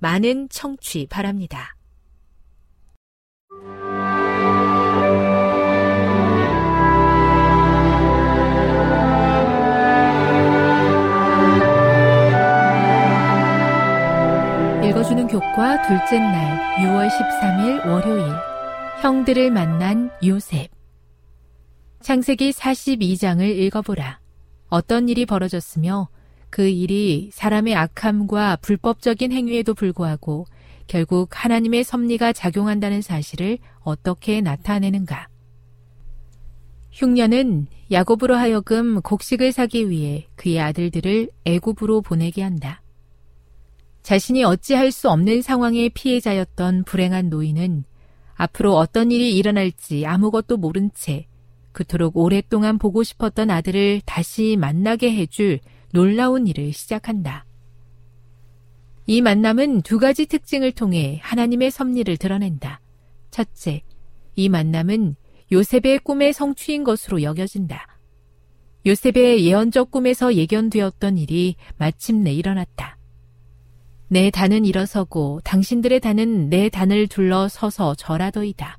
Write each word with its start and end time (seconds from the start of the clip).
많은 0.00 0.48
청취 0.48 1.06
바랍니다. 1.08 1.76
읽어주는 14.82 15.26
교과 15.28 15.86
둘째 15.86 16.18
날 16.18 16.76
6월 16.78 17.08
13일 17.08 17.86
월요일 17.86 18.24
형들을 19.02 19.50
만난 19.50 20.10
요셉 20.24 20.70
창세기 22.00 22.52
42장을 22.52 23.42
읽어보라. 23.42 24.20
어떤 24.68 25.08
일이 25.10 25.26
벌어졌으며 25.26 26.08
그 26.50 26.68
일이 26.68 27.30
사람의 27.32 27.74
악함과 27.76 28.56
불법적인 28.56 29.32
행위에도 29.32 29.72
불구하고 29.72 30.46
결국 30.86 31.28
하나님의 31.32 31.84
섭리가 31.84 32.32
작용한다는 32.32 33.00
사실을 33.00 33.58
어떻게 33.80 34.40
나타내는가? 34.40 35.28
흉년은 36.90 37.68
야곱으로 37.92 38.34
하여금 38.34 39.00
곡식을 39.00 39.52
사기 39.52 39.88
위해 39.88 40.26
그의 40.34 40.60
아들들을 40.60 41.30
애굽으로 41.44 42.02
보내게 42.02 42.42
한다. 42.42 42.82
자신이 44.02 44.42
어찌할 44.42 44.90
수 44.90 45.08
없는 45.08 45.42
상황의 45.42 45.90
피해자였던 45.90 46.84
불행한 46.84 47.28
노인은 47.28 47.84
앞으로 48.34 48.74
어떤 48.76 49.12
일이 49.12 49.36
일어날지 49.36 50.06
아무것도 50.06 50.56
모른 50.56 50.90
채 50.94 51.26
그토록 51.72 52.16
오랫동안 52.16 52.78
보고 52.78 53.04
싶었던 53.04 53.50
아들을 53.50 54.00
다시 54.04 54.56
만나게 54.58 55.14
해줄 55.14 55.60
놀라운 55.92 56.46
일을 56.46 56.72
시작한다. 56.72 57.44
이 59.06 59.20
만남은 59.22 59.82
두 59.82 59.98
가지 59.98 60.26
특징을 60.26 60.72
통해 60.72 61.18
하나님의 61.22 61.70
섭리를 61.70 62.16
드러낸다. 62.16 62.80
첫째, 63.30 63.82
이 64.36 64.48
만남은 64.48 65.16
요셉의 65.50 66.00
꿈의 66.04 66.32
성취인 66.32 66.84
것으로 66.84 67.22
여겨진다. 67.22 67.86
요셉의 68.86 69.44
예언적 69.44 69.90
꿈에서 69.90 70.34
예견되었던 70.34 71.18
일이 71.18 71.56
마침내 71.76 72.32
일어났다. 72.32 72.96
내 74.08 74.30
단은 74.30 74.64
일어서고 74.64 75.40
당신들의 75.44 76.00
단은 76.00 76.48
내 76.48 76.68
단을 76.68 77.06
둘러 77.06 77.48
서서 77.48 77.94
절하더이다. 77.96 78.78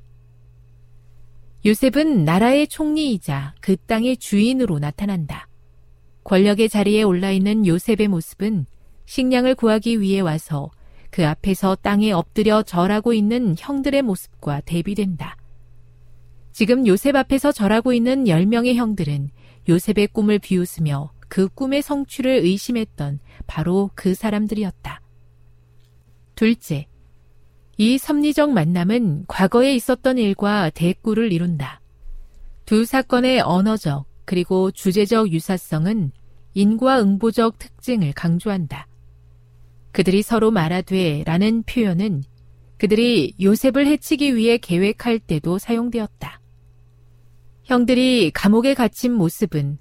요셉은 1.64 2.24
나라의 2.24 2.68
총리이자 2.68 3.54
그 3.60 3.76
땅의 3.76 4.16
주인으로 4.16 4.78
나타난다. 4.78 5.46
권력의 6.24 6.68
자리에 6.68 7.02
올라 7.02 7.30
있는 7.30 7.66
요셉의 7.66 8.08
모습은 8.08 8.66
식량을 9.06 9.54
구하기 9.54 10.00
위해 10.00 10.20
와서 10.20 10.70
그 11.10 11.26
앞에서 11.26 11.76
땅에 11.76 12.12
엎드려 12.12 12.62
절하고 12.62 13.12
있는 13.12 13.54
형들의 13.58 14.00
모습과 14.02 14.62
대비된다. 14.62 15.36
지금 16.52 16.86
요셉 16.86 17.16
앞에서 17.16 17.52
절하고 17.52 17.92
있는 17.92 18.24
10명의 18.24 18.74
형들은 18.74 19.30
요셉의 19.68 20.08
꿈을 20.08 20.38
비웃으며 20.38 21.12
그 21.28 21.48
꿈의 21.48 21.82
성취를 21.82 22.30
의심했던 22.30 23.20
바로 23.46 23.90
그 23.94 24.14
사람들이었다. 24.14 25.00
둘째, 26.34 26.86
이 27.78 27.98
섭리적 27.98 28.50
만남은 28.50 29.24
과거에 29.28 29.74
있었던 29.74 30.18
일과 30.18 30.70
대꾸를 30.70 31.32
이룬다. 31.32 31.80
두 32.64 32.84
사건의 32.84 33.40
언어적 33.40 34.06
그리고 34.24 34.70
주제적 34.70 35.32
유사성은 35.32 36.12
인과응보적 36.54 37.58
특징을 37.58 38.12
강조한다. 38.12 38.86
그들이 39.92 40.22
서로 40.22 40.50
말하되 40.50 41.24
라는 41.24 41.62
표현은 41.62 42.22
그들이 42.78 43.34
요셉을 43.40 43.86
해치기 43.86 44.36
위해 44.36 44.58
계획할 44.58 45.18
때도 45.20 45.58
사용되었다. 45.58 46.40
형들이 47.64 48.30
감옥에 48.32 48.74
갇힌 48.74 49.12
모습은 49.12 49.78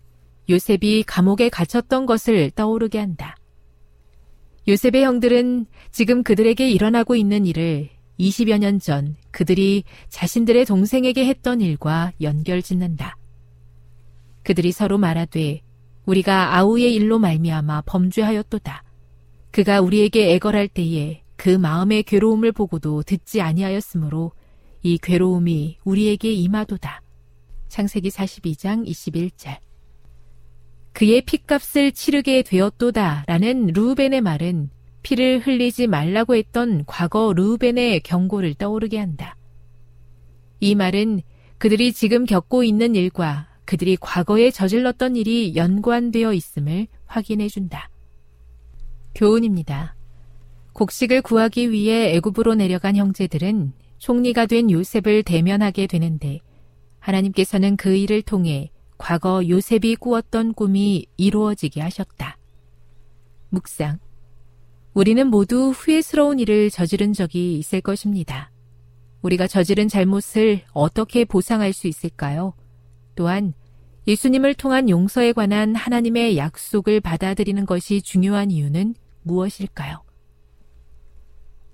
요셉이 0.49 1.03
감옥에 1.07 1.49
갇혔던 1.49 2.05
것을 2.05 2.51
떠오르게 2.51 2.99
한다. 2.99 3.35
요셉의 4.67 5.03
형들은 5.03 5.65
지금 5.91 6.23
그들에게 6.23 6.69
일어나고 6.69 7.15
있는 7.15 7.45
일을 7.45 7.89
20여 8.19 8.59
년 8.59 8.79
전 8.79 9.15
그들이 9.31 9.83
자신들의 10.09 10.65
동생에게 10.65 11.25
했던 11.25 11.61
일과 11.61 12.11
연결 12.21 12.61
짓는다. 12.61 13.17
그들이 14.43 14.71
서로 14.71 14.97
말하되 14.97 15.61
우리가 16.05 16.57
아우의 16.57 16.93
일로 16.95 17.19
말미암아 17.19 17.83
범죄하였도다. 17.85 18.83
그가 19.51 19.81
우리에게 19.81 20.33
애걸할 20.33 20.67
때에 20.67 21.23
그 21.35 21.49
마음의 21.49 22.03
괴로움을 22.03 22.51
보고도 22.51 23.03
듣지 23.03 23.41
아니하였으므로 23.41 24.31
이 24.83 24.97
괴로움이 24.97 25.77
우리에게 25.83 26.31
임하도다. 26.31 27.01
창세기 27.67 28.09
42장 28.09 28.87
21절. 28.87 29.57
그의 30.93 31.21
핏값을 31.21 31.93
치르게 31.93 32.41
되었도다 32.43 33.23
라는 33.27 33.67
루벤의 33.67 34.21
말은 34.21 34.69
피를 35.03 35.39
흘리지 35.39 35.87
말라고 35.87 36.35
했던 36.35 36.83
과거 36.85 37.33
루벤의 37.33 38.01
경고를 38.01 38.53
떠오르게 38.55 38.97
한다. 38.97 39.35
이 40.59 40.75
말은 40.75 41.21
그들이 41.57 41.93
지금 41.93 42.25
겪고 42.25 42.63
있는 42.63 42.95
일과 42.95 43.47
그들이 43.65 43.97
과거에 43.99 44.51
저질렀던 44.51 45.15
일이 45.15 45.55
연관되어 45.55 46.33
있음을 46.33 46.87
확인해 47.05 47.47
준다. 47.47 47.89
교훈입니다. 49.15 49.95
곡식을 50.73 51.21
구하기 51.21 51.71
위해 51.71 52.15
애굽으로 52.15 52.55
내려간 52.55 52.95
형제들은 52.95 53.73
총리가 53.97 54.45
된 54.45 54.71
요셉을 54.71 55.23
대면하게 55.23 55.87
되는데 55.87 56.39
하나님께서는 56.99 57.77
그 57.77 57.95
일을 57.95 58.21
통해 58.21 58.71
과거 58.97 59.47
요셉이 59.47 59.95
꾸었던 59.97 60.53
꿈이 60.53 61.05
이루어지게 61.17 61.81
하셨다. 61.81 62.37
묵상. 63.49 63.99
우리는 64.93 65.27
모두 65.27 65.71
후회스러운 65.71 66.39
일을 66.39 66.69
저지른 66.69 67.13
적이 67.13 67.57
있을 67.57 67.81
것입니다. 67.81 68.51
우리가 69.21 69.47
저지른 69.47 69.87
잘못을 69.87 70.61
어떻게 70.73 71.25
보상할 71.25 71.73
수 71.73 71.87
있을까요? 71.87 72.53
또한 73.21 73.53
예수님을 74.07 74.55
통한 74.55 74.89
용서에 74.89 75.31
관한 75.33 75.75
하나님의 75.75 76.37
약속을 76.37 77.01
받아들이는 77.01 77.67
것이 77.67 78.01
중요한 78.01 78.49
이유는 78.49 78.95
무엇일까요? 79.21 80.01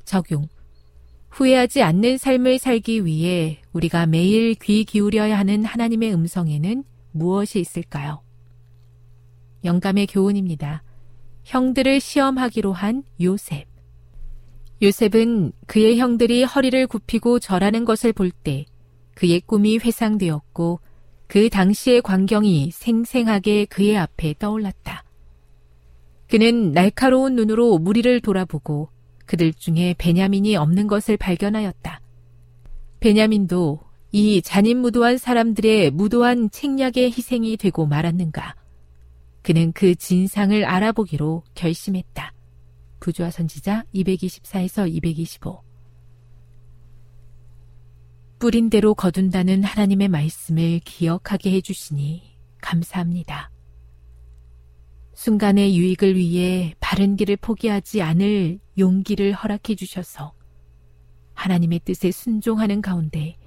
적용. 0.04 0.50
후회하지 1.30 1.84
않는 1.84 2.18
삶을 2.18 2.60
살기 2.60 3.06
위해 3.06 3.62
우리가 3.72 4.08
매일 4.08 4.56
귀 4.56 4.84
기울여야 4.84 5.38
하는 5.40 5.64
하나님의 5.64 6.14
음성에는 6.14 6.84
무엇이 7.14 7.62
있을까요? 7.62 8.22
영감의 9.64 10.08
교훈입니다. 10.08 10.84
형들을 11.46 12.02
시험하기로 12.02 12.74
한 12.74 13.04
요셉. 13.22 13.68
요셉은 14.82 15.54
그의 15.66 15.98
형들이 15.98 16.44
허리를 16.44 16.88
굽히고 16.88 17.40
절하는 17.40 17.86
것을 17.86 18.12
볼 18.12 18.32
때 18.32 18.66
그의 19.16 19.40
꿈이 19.40 19.78
회상되었고 19.78 20.82
그 21.28 21.50
당시의 21.50 22.02
광경이 22.02 22.72
생생하게 22.72 23.66
그의 23.66 23.98
앞에 23.98 24.36
떠올랐다. 24.40 25.04
그는 26.28 26.72
날카로운 26.72 27.36
눈으로 27.36 27.78
무리를 27.78 28.22
돌아보고 28.22 28.90
그들 29.26 29.54
중에 29.54 29.96
베냐민이 29.98 30.56
없는 30.56 30.88
것을 30.88 31.18
발견하였다. 31.18 32.02
베냐민도 33.00 33.82
이 34.12 34.42
잔인무도한 34.42 35.18
사람들의 35.18 35.92
무도한 35.92 36.50
책략의 36.50 37.12
희생이 37.12 37.58
되고 37.58 37.86
말았는가. 37.86 38.56
그는 39.42 39.72
그 39.74 39.96
진상을 39.96 40.66
알아보기로 40.66 41.44
결심했다. 41.54 42.34
부조화 43.00 43.32
선지자 43.32 43.84
224에서 43.94 44.90
225 44.92 45.67
뿌린 48.40 48.70
대로 48.70 48.94
거둔다는 48.94 49.64
하나님의 49.64 50.10
말씀을 50.10 50.80
기억하게 50.86 51.54
해주시니 51.54 52.38
감사합니다. 52.62 53.50
순간의 55.16 55.76
유익을 55.76 56.16
위해 56.16 56.76
바른 56.80 57.16
길을 57.16 57.38
포기하지 57.38 58.04
않을 58.04 58.60
용기를 58.78 59.34
허락해 59.34 59.74
주셔서 59.76 60.34
하나님의 61.34 61.80
뜻에 61.80 62.12
순종하는 62.12 62.82
가운데 62.84 63.38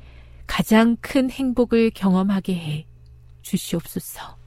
가장 0.48 0.96
큰 1.00 1.30
행복을 1.30 1.90
경험하게 1.90 2.54
해 2.56 2.86
주시옵소서. 3.42 4.39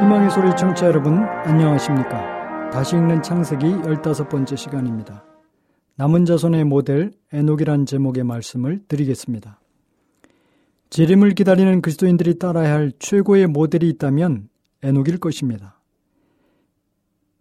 희망의 0.00 0.30
소리 0.30 0.48
청취자 0.56 0.86
여러분 0.86 1.12
안녕하십니까? 1.44 2.70
다시 2.70 2.96
읽는 2.96 3.22
창세기 3.22 3.66
15번째 3.66 4.56
시간입니다. 4.56 5.26
남은 5.96 6.24
자손의 6.24 6.64
모델 6.64 7.12
에녹이란 7.34 7.84
제목의 7.84 8.24
말씀을 8.24 8.80
드리겠습니다. 8.88 9.60
재림을 10.88 11.34
기다리는 11.34 11.82
그리스도인들이 11.82 12.38
따라야 12.38 12.72
할 12.72 12.92
최고의 12.98 13.46
모델이 13.48 13.90
있다면 13.90 14.48
에녹일 14.82 15.18
것입니다. 15.18 15.78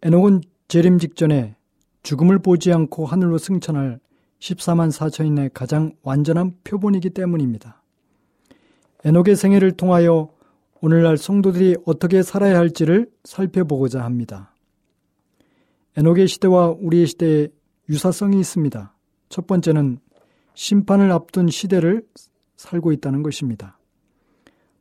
에녹은 0.01 0.41
재림 0.67 0.99
직전에 0.99 1.55
죽음을 2.03 2.39
보지 2.39 2.73
않고 2.73 3.05
하늘로 3.05 3.37
승천할 3.37 4.01
14만 4.41 4.91
4천인의 4.91 5.51
가장 5.53 5.93
완전한 6.03 6.55
표본이기 6.65 7.11
때문입니다. 7.11 7.81
에녹의 9.05 9.37
생애를 9.37 9.71
통하여 9.71 10.37
오늘날 10.81 11.17
성도들이 11.17 11.75
어떻게 11.85 12.23
살아야 12.23 12.57
할지를 12.57 13.09
살펴보고자 13.25 14.01
합니다. 14.01 14.53
에녹의 15.97 16.27
시대와 16.27 16.77
우리의 16.79 17.07
시대에 17.07 17.49
유사성이 17.89 18.39
있습니다. 18.39 18.95
첫 19.27 19.45
번째는 19.45 19.99
심판을 20.53 21.11
앞둔 21.11 21.49
시대를 21.49 22.03
살고 22.55 22.93
있다는 22.93 23.23
것입니다. 23.23 23.77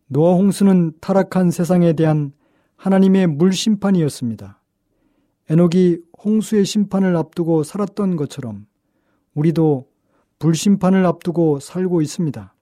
노아 0.07 0.35
홍수는 0.35 0.93
타락한 1.01 1.51
세상에 1.51 1.93
대한 1.95 2.33
하나님의 2.77 3.27
물심판이었습니다. 3.27 4.61
에녹이 5.51 5.99
홍수의 6.25 6.65
심판을 6.65 7.17
앞두고 7.17 7.65
살았던 7.65 8.15
것처럼 8.15 8.67
우리도 9.35 9.89
불심판을 10.39 11.05
앞두고 11.07 11.59
살고 11.59 12.03
있습니다. 12.03 12.55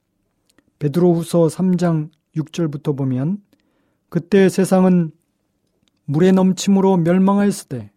베드로후서 0.79 1.49
3장 1.49 2.11
6절부터 2.37 2.97
보면 2.97 3.39
그때 4.09 4.49
세상은 4.49 5.11
물에 6.05 6.33
넘침으로 6.33 6.97
멸망하였을 6.99 7.69
때 7.69 7.91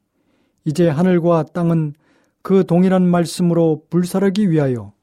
이제 0.66 0.88
하늘과 0.88 1.44
땅은 1.54 1.94
그 2.42 2.66
동일한 2.66 3.08
말씀으로 3.08 3.86
불사르기 3.90 4.50
위하여 4.50 4.94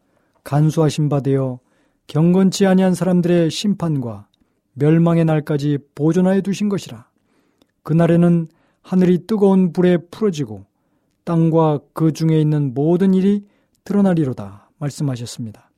간수하신 0.45 1.09
바 1.09 1.21
되어 1.21 1.61
경건치 2.07 2.67
아니한 2.67 2.95
사람들의 2.95 3.51
심판과 3.51 4.29
멸망의 4.75 5.25
날까지 5.25 5.79
보존하여 5.95 6.41
두신 6.41 6.69
것이라. 6.69 7.09
그날에는 7.83 8.47
하늘이 8.83 9.27
뜨거운 9.27 9.73
불에 9.73 9.97
풀어지고 9.97 10.65
땅과 11.25 11.81
그 11.93 12.13
중에 12.13 12.41
있는 12.41 12.75
모든 12.75 13.15
일이 13.15 13.45
드러나리로다 13.85 14.71
말씀하셨습니다. 14.79 15.71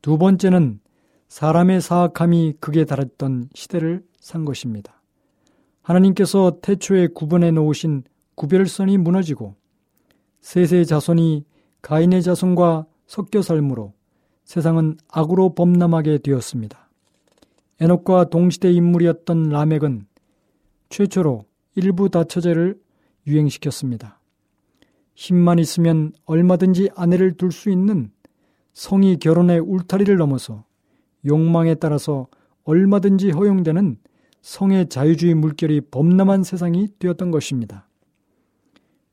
두 0.00 0.16
번째는 0.16 0.80
사람의 1.28 1.80
사악함이 1.80 2.54
극에 2.60 2.84
달했던 2.84 3.50
시대를 3.54 4.02
산 4.18 4.44
것입니다. 4.44 5.00
하나님께서 5.82 6.58
태초에 6.60 7.08
구분해 7.08 7.50
놓으신 7.50 8.02
구별선이 8.34 8.98
무너지고 8.98 9.54
셋의 10.40 10.86
자손이 10.86 11.44
가인의 11.82 12.22
자손과 12.22 12.86
섞여 13.06 13.42
살므로 13.42 13.94
세상은 14.44 14.96
악으로 15.08 15.54
범람하게 15.54 16.18
되었습니다. 16.18 16.88
에녹과 17.80 18.30
동시대 18.30 18.72
인물이었던 18.72 19.50
라멕은 19.50 20.06
최초로 20.88 21.44
일부 21.74 22.08
다처제를 22.08 22.78
유행시켰습니다. 23.26 24.18
힘만 25.14 25.58
있으면 25.58 26.12
얼마든지 26.24 26.90
아내를 26.96 27.36
둘 27.36 27.52
수 27.52 27.70
있는 27.70 28.10
성이 28.72 29.16
결혼의 29.18 29.60
울타리를 29.60 30.16
넘어서 30.16 30.64
욕망에 31.26 31.74
따라서 31.74 32.28
얼마든지 32.64 33.30
허용되는 33.30 33.98
성의 34.40 34.88
자유주의 34.88 35.34
물결이 35.34 35.82
범람한 35.90 36.42
세상이 36.42 36.88
되었던 36.98 37.30
것입니다. 37.30 37.88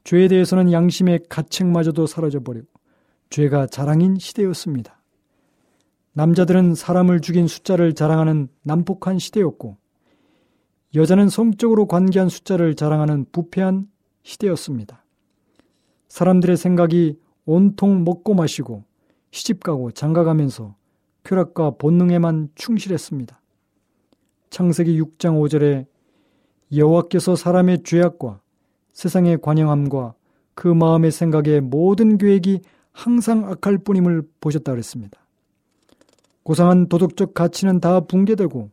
죄에 0.04 0.28
대해서는 0.28 0.72
양심의 0.72 1.26
가책마저도 1.30 2.06
사라져버리고 2.06 2.68
죄가 3.30 3.68
자랑인 3.68 4.18
시대였습니다. 4.20 5.02
남자들은 6.14 6.76
사람을 6.76 7.20
죽인 7.22 7.48
숫자를 7.48 7.94
자랑하는 7.94 8.48
난폭한 8.64 9.20
시대였고 9.20 9.78
여자는 10.96 11.28
성적으로 11.28 11.88
관계한 11.88 12.30
숫자를 12.30 12.76
자랑하는 12.76 13.26
부패한 13.32 13.88
시대였습니다. 14.24 15.04
사람들의 16.08 16.56
생각이 16.56 17.20
온통 17.46 18.06
먹고 18.06 18.34
마시고 18.34 18.86
시집가고 19.32 19.92
장가가면서 19.92 20.76
쾌락과 21.25 21.72
본능에만 21.72 22.50
충실했습니다. 22.55 23.41
창세기 24.50 25.01
6장 25.01 25.39
5절에 25.41 25.86
여호와께서 26.75 27.36
사람의 27.36 27.84
죄악과 27.84 28.39
세상의 28.94 29.39
관영함과 29.41 30.13
그 30.53 30.67
마음의 30.67 31.12
생각의 31.12 31.62
모든 31.62 32.17
계획이 32.17 32.62
항상 32.94 33.46
악할 33.46 33.79
뿐임을 33.79 34.24
보셨다 34.39 34.72
그랬습니다. 34.72 35.20
고상한 36.44 36.88
도덕적 36.88 37.34
가치는 37.34 37.82
다 37.82 38.00
붕괴되고 38.00 38.70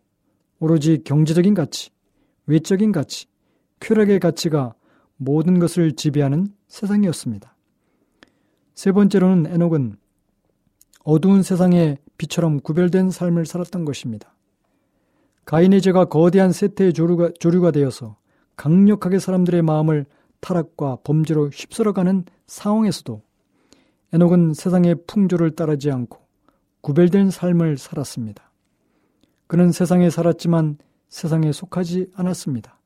오로지 0.60 1.02
경제적인 1.02 1.54
가치, 1.54 1.90
외적인 2.46 2.92
가치, 2.92 3.26
쾌락의 3.80 4.20
가치가 4.20 4.74
모든 5.16 5.58
것을 5.58 5.92
지배하는 5.92 6.48
세상이었습니다. 6.68 7.56
세 8.74 8.92
번째로는 8.92 9.52
에녹은 9.52 9.96
어두운 11.04 11.42
세상의 11.42 11.98
빛처럼 12.18 12.60
구별된 12.60 13.10
삶을 13.10 13.46
살았던 13.46 13.84
것입니다. 13.84 14.34
가인의 15.44 15.80
죄가 15.82 16.06
거대한 16.06 16.52
세태의 16.52 16.92
조류가, 16.92 17.32
조류가 17.38 17.72
되어서 17.72 18.16
강력하게 18.56 19.18
사람들의 19.18 19.62
마음을 19.62 20.06
타락과 20.40 20.98
범죄로 21.04 21.48
휩쓸어가는 21.48 22.24
상황에서도 22.46 23.22
에녹은 24.12 24.54
세상의 24.54 24.96
풍조를 25.06 25.52
따르지 25.52 25.90
않고 25.90 26.18
구별된 26.80 27.30
삶을 27.30 27.78
살았습니다. 27.78 28.50
그는 29.46 29.72
세상에 29.72 30.10
살았지만 30.10 30.78
세상에 31.08 31.52
속하지 31.52 32.10
않았습니다. 32.14 32.78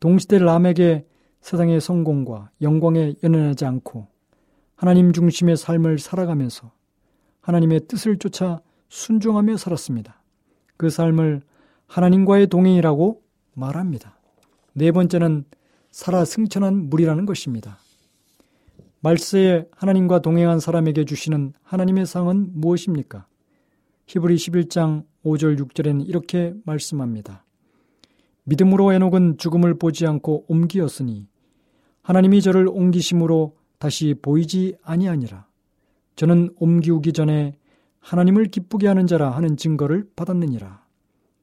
동시대 0.00 0.38
람에게 0.38 1.06
세상의 1.40 1.80
성공과 1.80 2.50
영광에 2.62 3.14
연연하지 3.22 3.64
않고 3.64 4.06
하나님 4.76 5.12
중심의 5.12 5.56
삶을 5.56 5.98
살아가면서 5.98 6.70
하나님의 7.48 7.86
뜻을 7.88 8.18
쫓아 8.18 8.60
순종하며 8.90 9.56
살았습니다. 9.56 10.22
그 10.76 10.90
삶을 10.90 11.40
하나님과의 11.86 12.48
동행이라고 12.48 13.22
말합니다. 13.54 14.18
네 14.74 14.92
번째는 14.92 15.44
살아 15.90 16.26
승천한 16.26 16.90
물이라는 16.90 17.24
것입니다. 17.24 17.78
말세에 19.00 19.66
하나님과 19.70 20.20
동행한 20.20 20.60
사람에게 20.60 21.06
주시는 21.06 21.54
하나님의 21.62 22.04
상은 22.04 22.50
무엇입니까? 22.52 23.26
히브리 24.06 24.36
11장 24.36 25.04
5절 25.24 25.58
6절에는 25.58 26.06
이렇게 26.06 26.52
말씀합니다. 26.66 27.44
믿음으로 28.44 28.92
에녹은 28.92 29.38
죽음을 29.38 29.78
보지 29.78 30.06
않고 30.06 30.44
옮기었으니 30.48 31.26
하나님이 32.02 32.42
저를 32.42 32.68
옮기심으로 32.68 33.56
다시 33.78 34.14
보이지 34.20 34.76
아니하니라. 34.82 35.47
저는 36.18 36.50
옮기우기 36.56 37.12
전에 37.12 37.54
하나님을 38.00 38.46
기쁘게 38.46 38.88
하는 38.88 39.06
자라 39.06 39.30
하는 39.30 39.56
증거를 39.56 40.04
받았느니라. 40.16 40.84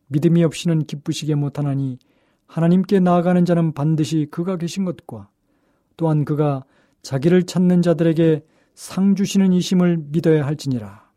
믿음이 0.08 0.44
없이는 0.44 0.84
기쁘시게 0.84 1.36
못하나니 1.36 1.98
하나님께 2.46 3.00
나아가는 3.00 3.46
자는 3.46 3.72
반드시 3.74 4.28
그가 4.30 4.58
계신 4.58 4.84
것과 4.84 5.30
또한 5.96 6.26
그가 6.26 6.66
자기를 7.04 7.44
찾는 7.44 7.84
자들에게 7.84 8.44
상 8.74 9.16
주시는 9.16 9.54
이심을 9.54 10.08
믿어야 10.10 10.46
할지니라. 10.46 11.10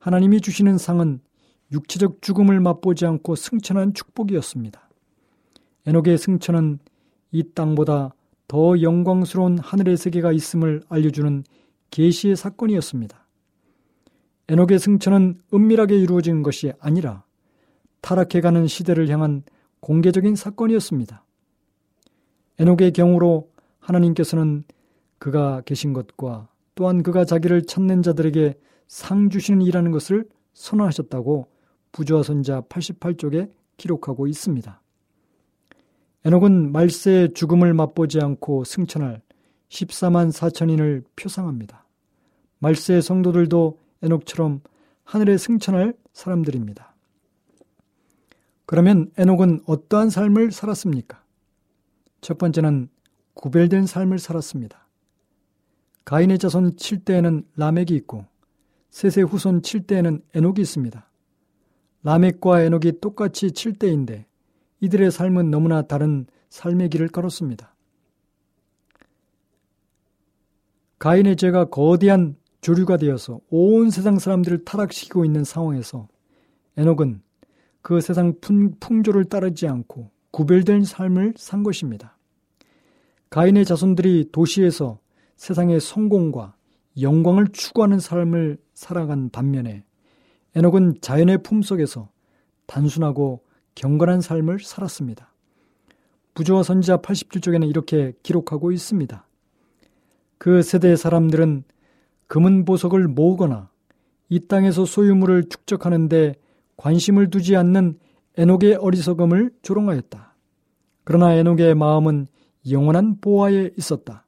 하나님이 0.00 0.40
주시는 0.40 0.76
상은 0.76 1.20
육체적 1.70 2.22
죽음을 2.22 2.58
맛보지 2.58 3.06
않고 3.06 3.36
승천한 3.36 3.94
축복이었습니다. 3.94 4.90
에녹의 5.86 6.18
승천은 6.18 6.80
이 7.30 7.44
땅보다 7.54 8.16
더 8.48 8.82
영광스러운 8.82 9.58
하늘의 9.58 9.96
세계가 9.96 10.32
있음을 10.32 10.82
알려주는 10.88 11.44
계시의 11.94 12.34
사건이었습니다. 12.34 13.24
에녹의 14.48 14.80
승천은 14.80 15.40
은밀하게 15.54 15.96
이루어진 15.96 16.42
것이 16.42 16.72
아니라 16.80 17.22
타락해가는 18.00 18.66
시대를 18.66 19.08
향한 19.10 19.44
공개적인 19.78 20.34
사건이었습니다. 20.34 21.24
에녹의 22.58 22.92
경우로 22.94 23.48
하나님께서는 23.78 24.64
그가 25.18 25.60
계신 25.60 25.92
것과 25.92 26.48
또한 26.74 27.04
그가 27.04 27.24
자기를 27.24 27.62
찾는 27.62 28.02
자들에게 28.02 28.58
상 28.88 29.30
주시는 29.30 29.62
일하는 29.62 29.92
것을 29.92 30.26
선언하셨다고 30.52 31.46
부조화 31.92 32.24
선자 32.24 32.62
88쪽에 32.62 33.52
기록하고 33.76 34.26
있습니다. 34.26 34.82
에녹은 36.24 36.72
말세의 36.72 37.34
죽음을 37.34 37.72
맛보지 37.72 38.18
않고 38.20 38.64
승천할 38.64 39.22
14만 39.68 40.32
4천인을 40.32 41.04
표상합니다. 41.14 41.83
말세의 42.64 43.02
성도들도 43.02 43.78
에녹처럼 44.02 44.62
하늘에 45.04 45.36
승천할 45.36 45.94
사람들입니다. 46.14 46.94
그러면 48.64 49.10
에녹은 49.18 49.60
어떠한 49.66 50.08
삶을 50.08 50.50
살았습니까? 50.50 51.22
첫 52.22 52.38
번째는 52.38 52.88
구별된 53.34 53.84
삶을 53.84 54.18
살았습니다. 54.18 54.86
가인의 56.06 56.38
자손 56.38 56.76
7대에는 56.76 57.44
라멕이 57.56 57.88
있고 57.90 58.24
셋의 58.90 59.26
후손 59.26 59.60
7대에는 59.60 60.22
에녹이 60.34 60.62
있습니다. 60.62 61.10
라멕과 62.02 62.62
에녹이 62.62 63.00
똑같이 63.00 63.48
7대인데 63.48 64.24
이들의 64.80 65.10
삶은 65.10 65.50
너무나 65.50 65.82
다른 65.82 66.26
삶의 66.48 66.88
길을 66.88 67.08
걸었습니다. 67.08 67.74
가인의 70.98 71.36
죄가 71.36 71.66
거대한 71.66 72.36
조류가 72.64 72.96
되어서 72.96 73.40
온 73.50 73.90
세상 73.90 74.18
사람들을 74.18 74.64
타락시키고 74.64 75.26
있는 75.26 75.44
상황에서 75.44 76.08
에녹은 76.78 77.20
그 77.82 78.00
세상 78.00 78.40
풍조를 78.40 79.26
따르지 79.26 79.68
않고 79.68 80.10
구별된 80.30 80.84
삶을 80.84 81.34
산 81.36 81.62
것입니다. 81.62 82.16
가인의 83.28 83.66
자손들이 83.66 84.30
도시에서 84.32 84.98
세상의 85.36 85.78
성공과 85.78 86.54
영광을 87.02 87.48
추구하는 87.48 87.98
삶을 87.98 88.56
살아간 88.72 89.28
반면에 89.28 89.84
에녹은 90.54 91.02
자연의 91.02 91.42
품속에서 91.42 92.08
단순하고 92.64 93.44
경건한 93.74 94.22
삶을 94.22 94.60
살았습니다. 94.60 95.34
부조와 96.32 96.62
선지자 96.62 96.96
87쪽에는 97.02 97.68
이렇게 97.68 98.14
기록하고 98.22 98.72
있습니다. 98.72 99.26
그 100.38 100.62
세대의 100.62 100.96
사람들은 100.96 101.64
금은 102.26 102.64
보석을 102.64 103.08
모으거나 103.08 103.70
이 104.28 104.40
땅에서 104.46 104.84
소유물을 104.84 105.48
축적하는데 105.48 106.34
관심을 106.76 107.30
두지 107.30 107.56
않는 107.56 107.98
에녹의 108.36 108.76
어리석음을 108.76 109.52
조롱하였다. 109.62 110.34
그러나 111.04 111.34
에녹의 111.34 111.74
마음은 111.74 112.26
영원한 112.70 113.20
보화에 113.20 113.70
있었다. 113.78 114.26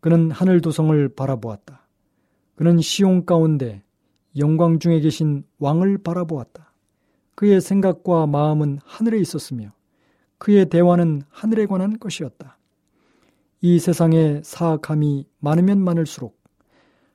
그는 0.00 0.30
하늘 0.30 0.60
도성을 0.60 1.08
바라보았다. 1.14 1.86
그는 2.54 2.80
시온 2.80 3.26
가운데 3.26 3.82
영광 4.38 4.78
중에 4.78 5.00
계신 5.00 5.44
왕을 5.58 5.98
바라보았다. 5.98 6.72
그의 7.34 7.60
생각과 7.60 8.26
마음은 8.26 8.78
하늘에 8.84 9.18
있었으며 9.18 9.72
그의 10.38 10.68
대화는 10.68 11.22
하늘에 11.28 11.66
관한 11.66 11.98
것이었다. 11.98 12.58
이 13.60 13.78
세상에 13.78 14.40
사악함이 14.44 15.26
많으면 15.40 15.80
많을수록 15.80 16.43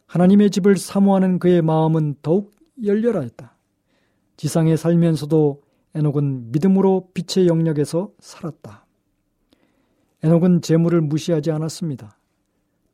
하나님의 0.09 0.49
집을 0.49 0.77
사모하는 0.77 1.37
그의 1.37 1.61
마음은 1.61 2.15
더욱 2.23 2.51
열렬하였다. 2.83 3.55
지상에 4.37 4.75
살면서도 4.75 5.61
에녹은 5.93 6.51
믿음으로 6.51 7.11
빛의 7.13 7.47
영역에서 7.47 8.11
살았다. 8.17 8.87
에녹은 10.23 10.63
재물을 10.63 10.99
무시하지 11.01 11.51
않았습니다. 11.51 12.17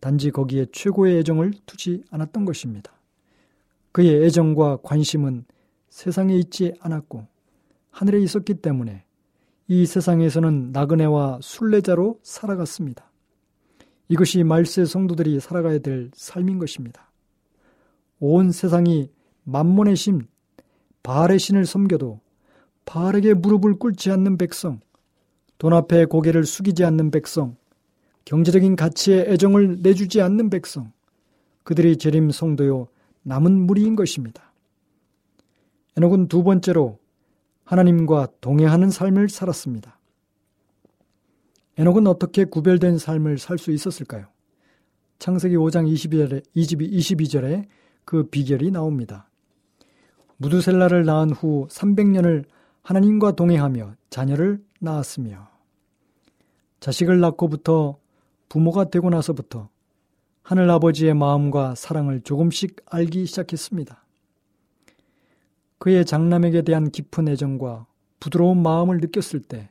단지 0.01 0.29
거기에 0.29 0.65
최고의 0.73 1.19
애정을 1.19 1.53
두지 1.65 2.03
않았던 2.11 2.43
것입니다. 2.43 2.91
그의 3.93 4.25
애정과 4.25 4.79
관심은 4.83 5.45
세상에 5.87 6.35
있지 6.35 6.73
않았고 6.81 7.25
하늘에 7.91 8.19
있었기 8.19 8.55
때문에 8.55 9.05
이 9.69 9.85
세상에서는 9.85 10.73
나그네와 10.73 11.39
순례자로 11.41 12.19
살아갔습니다. 12.23 13.09
이것이 14.07 14.43
말세 14.43 14.85
성도들이 14.85 15.39
살아가야 15.39 15.79
될 15.79 16.11
삶인 16.13 16.59
것입니다. 16.59 17.11
온 18.19 18.51
세상이 18.51 19.09
만몬의 19.43 19.95
신, 19.95 20.27
바알의 21.03 21.39
신을 21.39 21.65
섬겨도 21.65 22.19
바알에게 22.85 23.33
무릎을 23.35 23.75
꿇지 23.75 24.11
않는 24.11 24.37
백성, 24.37 24.79
돈 25.57 25.73
앞에 25.73 26.05
고개를 26.05 26.45
숙이지 26.45 26.83
않는 26.83 27.11
백성, 27.11 27.55
경제적인 28.25 28.75
가치에 28.75 29.21
애정을 29.27 29.81
내주지 29.81 30.21
않는 30.21 30.49
백성, 30.49 30.91
그들이 31.63 31.97
재림 31.97 32.31
성도요 32.31 32.87
남은 33.23 33.59
무리인 33.65 33.95
것입니다. 33.95 34.53
에녹은 35.97 36.27
두 36.27 36.43
번째로 36.43 36.99
하나님과 37.63 38.27
동행하는 38.41 38.91
삶을 38.91 39.29
살았습니다. 39.29 39.94
에녹은 41.77 42.07
어떻게 42.07 42.45
구별된 42.45 42.97
삶을 42.97 43.37
살 43.37 43.57
수 43.57 43.71
있었을까요? 43.71 44.27
창세기 45.19 45.55
5장 45.55 45.91
22절에, 45.91 46.43
22절에 46.55 47.65
그 48.05 48.23
비결이 48.23 48.71
나옵니다. 48.71 49.29
무두셀라를 50.37 51.05
낳은 51.05 51.31
후 51.31 51.67
300년을 51.69 52.45
하나님과 52.81 53.33
동행하며 53.33 53.95
자녀를 54.09 54.63
낳았으며 54.79 55.49
자식을 56.79 57.19
낳고부터 57.19 57.97
부모가 58.49 58.89
되고 58.89 59.09
나서부터 59.09 59.69
하늘 60.43 60.69
아버지의 60.69 61.15
마음과 61.15 61.75
사랑을 61.75 62.21
조금씩 62.21 62.85
알기 62.85 63.25
시작했습니다. 63.25 64.03
그의 65.79 66.05
장남에게 66.05 66.61
대한 66.61 66.91
깊은 66.91 67.27
애정과 67.29 67.87
부드러운 68.19 68.61
마음을 68.61 68.99
느꼈을 68.99 69.41
때 69.41 69.69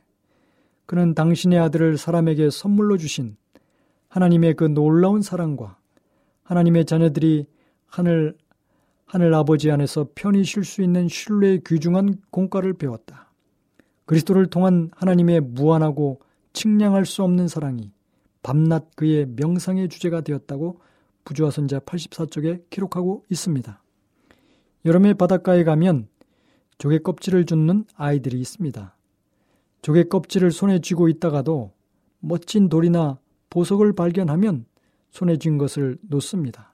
그는 0.85 1.13
당신의 1.13 1.59
아들을 1.59 1.97
사람에게 1.97 2.49
선물로 2.49 2.97
주신 2.97 3.37
하나님의 4.09 4.53
그 4.53 4.65
놀라운 4.65 5.21
사랑과 5.21 5.77
하나님의 6.43 6.85
자녀들이 6.85 7.47
하늘 7.87 8.35
하늘 9.05 9.33
아버지 9.33 9.69
안에서 9.71 10.07
편히 10.15 10.43
쉴 10.43 10.63
수 10.63 10.81
있는 10.81 11.07
신뢰의 11.07 11.61
귀중한 11.65 12.15
공과를 12.31 12.73
배웠다. 12.73 13.31
그리스도를 14.05 14.47
통한 14.47 14.89
하나님의 14.95 15.41
무한하고 15.41 16.21
측량할 16.53 17.05
수 17.05 17.23
없는 17.23 17.47
사랑이 17.47 17.91
밤낮 18.41 18.95
그의 18.95 19.27
명상의 19.35 19.89
주제가 19.89 20.21
되었다고 20.21 20.79
부조화 21.23 21.51
선자 21.51 21.79
84쪽에 21.79 22.63
기록하고 22.69 23.25
있습니다. 23.29 23.81
여름에 24.85 25.13
바닷가에 25.15 25.63
가면 25.63 26.07
조개 26.77 26.99
껍질을 26.99 27.45
줍는 27.45 27.85
아이들이 27.95 28.39
있습니다. 28.39 28.95
조개 29.85 30.05
껍질을 30.05 30.49
손에 30.49 30.79
쥐고 30.79 31.09
있다가도 31.09 31.71
멋진 32.19 32.69
돌이나 32.69 33.19
보석을 33.51 33.93
발견하면 33.93 34.65
손에 35.11 35.37
쥔 35.37 35.59
것을 35.59 35.99
놓습니다. 36.01 36.73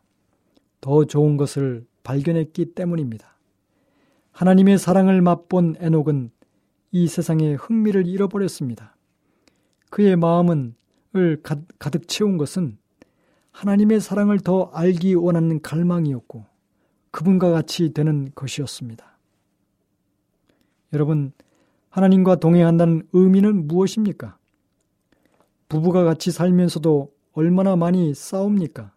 더 0.80 1.04
좋은 1.04 1.36
것을 1.36 1.86
발견했기 2.04 2.74
때문입니다. 2.74 3.36
하나님의 4.32 4.78
사랑을 4.78 5.22
맛본 5.22 5.76
에녹은 5.80 6.32
이 6.92 7.10
세상에 7.10 7.56
흥미를 7.56 8.08
잃어버렸습니다. 8.08 8.96
그의 9.90 10.16
마음은 10.16 10.76
을 11.14 11.42
가득 11.44 12.08
채운 12.08 12.38
것은 12.38 12.78
하나님의 13.52 14.00
사랑을 14.00 14.40
더 14.40 14.72
알기 14.74 15.16
원하는 15.16 15.62
갈망이었고 15.62 16.46
그분과 17.12 17.52
같이 17.52 17.92
되는 17.92 18.32
것이었습니다. 18.34 19.06
여러분, 20.94 21.34
하나님과 21.92 22.38
동행한다는 22.38 23.04
의미는 23.12 23.68
무엇입니까? 23.68 24.38
부부가 25.68 26.04
같이 26.04 26.32
살면서도 26.32 27.14
얼마나 27.34 27.76
많이 27.76 28.14
싸웁니까? 28.14 28.94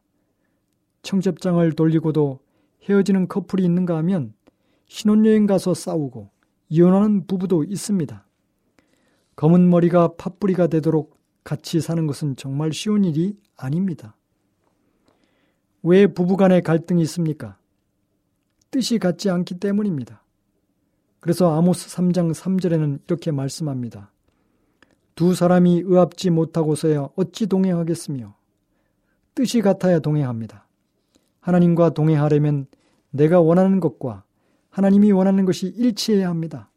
청첩장을 1.02 1.72
돌리고도 1.72 2.40
헤어지는 2.84 3.28
커플이 3.28 3.64
있는가 3.64 3.96
하면 3.98 4.32
신혼여행 4.86 5.46
가서 5.46 5.74
싸우고 5.74 6.30
이혼하는 6.68 7.26
부부도 7.26 7.64
있습니다. 7.64 8.26
검은 9.36 9.68
머리가 9.68 10.14
팥뿌리가 10.16 10.68
되도록 10.68 11.18
같이 11.42 11.80
사는 11.80 12.06
것은 12.06 12.36
정말 12.36 12.72
쉬운 12.72 13.04
일이 13.04 13.36
아닙니다. 13.56 14.16
왜 15.82 16.06
부부간에 16.06 16.60
갈등이 16.60 17.02
있습니까? 17.02 17.58
뜻이 18.70 18.98
같지 18.98 19.30
않기 19.30 19.58
때문입니다. 19.58 20.23
그래서 21.24 21.56
아모스 21.56 21.88
3장 21.88 22.34
3절에는 22.34 22.98
이렇게 23.06 23.30
말씀합니다. 23.30 24.12
두 25.14 25.34
사람이 25.34 25.84
의합지 25.86 26.28
못하고서야 26.28 27.08
어찌 27.16 27.46
동행하겠으며 27.46 28.34
뜻이 29.34 29.62
같아야 29.62 30.00
동행합니다. 30.00 30.68
하나님과 31.40 31.94
동행하려면 31.94 32.66
내가 33.08 33.40
원하는 33.40 33.80
것과 33.80 34.24
하나님이 34.68 35.12
원하는 35.12 35.46
것이 35.46 35.68
일치해야 35.68 36.28
합니다. 36.28 36.70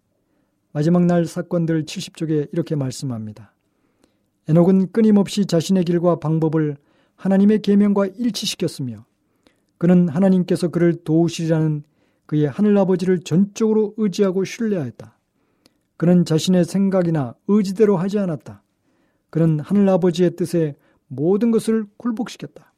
마지막 0.71 1.05
날 1.05 1.25
사건들 1.25 1.83
70쪽에 1.83 2.47
이렇게 2.53 2.77
말씀합니다. 2.77 3.53
에녹은 4.47 4.93
끊임없이 4.93 5.45
자신의 5.45 5.83
길과 5.83 6.21
방법을 6.21 6.77
하나님의 7.17 7.61
계명과 7.63 8.05
일치시켰으며 8.15 9.03
그는 9.77 10.07
하나님께서 10.07 10.69
그를 10.69 10.95
도우시리라는 11.03 11.83
그의 12.27 12.47
하늘아버지를 12.47 13.21
전적으로 13.21 13.93
의지하고 13.97 14.43
신뢰하였다. 14.43 15.17
그는 15.97 16.25
자신의 16.25 16.65
생각이나 16.65 17.33
의지대로 17.47 17.97
하지 17.97 18.19
않았다. 18.19 18.61
그는 19.31 19.59
하늘아버지의 19.59 20.35
뜻에 20.35 20.75
모든 21.07 21.51
것을 21.51 21.85
굴복시켰다. 21.97 22.73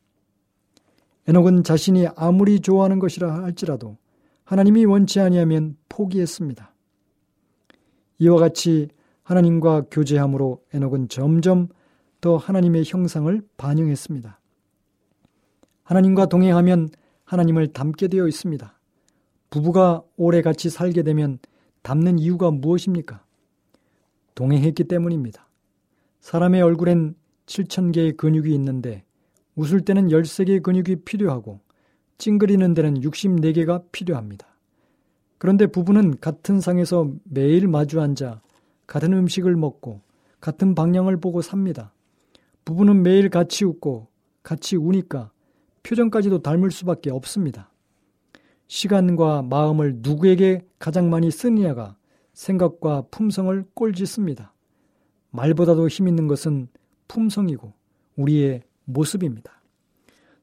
에녹은 1.27 1.63
자신이 1.63 2.08
아무리 2.15 2.60
좋아하는 2.60 3.00
것이라 3.00 3.44
할지라도 3.44 3.98
하나님이 4.46 4.86
원치 4.86 5.20
아니하면 5.20 5.77
포기했습니다. 5.89 6.74
이와 8.20 8.38
같이 8.39 8.88
하나님과 9.24 9.86
교제함으로 9.91 10.63
에녹은 10.74 11.10
점점 11.10 11.68
더 12.22 12.38
하나님의 12.38 12.84
형상을 12.86 13.41
반영했습니다. 13.58 14.39
하나님과 15.84 16.27
동행하면 16.27 16.89
하나님을 17.25 17.74
닮게 17.74 18.07
되어 18.07 18.27
있습니다. 18.27 18.78
부부가 19.50 20.03
오래 20.16 20.42
같이 20.42 20.70
살게 20.70 21.03
되면 21.03 21.40
닮는 21.81 22.20
이유가 22.20 22.51
무엇입니까? 22.51 23.24
동행했기 24.35 24.83
때문입니다. 24.85 25.48
사람의 26.22 26.62
얼굴엔 26.62 27.16
7천 27.46 27.94
개의 27.94 28.14
근육이 28.14 28.53
있는데 28.55 29.03
웃을 29.55 29.81
때는 29.81 30.07
13개의 30.07 30.62
근육이 30.62 30.98
필요하고 31.03 31.59
찡그리는 32.18 32.74
데는 32.74 33.01
64개가 33.01 33.92
필요합니다. 33.92 34.48
그런데 35.38 35.68
부부는 35.68 36.20
같은 36.20 36.59
상에서 36.59 37.09
매일 37.24 37.68
마주 37.68 38.01
앉아 38.01 38.42
같은 38.85 39.14
음식을 39.14 39.55
먹고 39.55 40.01
같은 40.42 40.75
방향을 40.75 41.18
보고 41.18 41.42
삽니다. 41.42 41.94
부부는 42.66 43.03
매일 43.03 43.29
같이 43.29 43.66
웃고 43.66 44.07
같이 44.44 44.75
우니까 44.75 45.31
표정까지도 45.83 46.42
닮을 46.42 46.72
수밖에 46.72 47.09
없습니다. 47.09 47.72
시간과 48.70 49.42
마음을 49.42 49.96
누구에게 49.98 50.64
가장 50.77 51.10
많이 51.10 51.32
쓰느냐가 51.32 51.98
생각과 52.34 53.08
품성을 53.10 53.66
꼴짓습니다. 53.74 54.53
말보다도 55.32 55.88
힘 55.88 56.08
있는 56.08 56.27
것은 56.27 56.70
품성이고 57.08 57.74
우리의 58.16 58.62
모습입니다. 58.86 59.62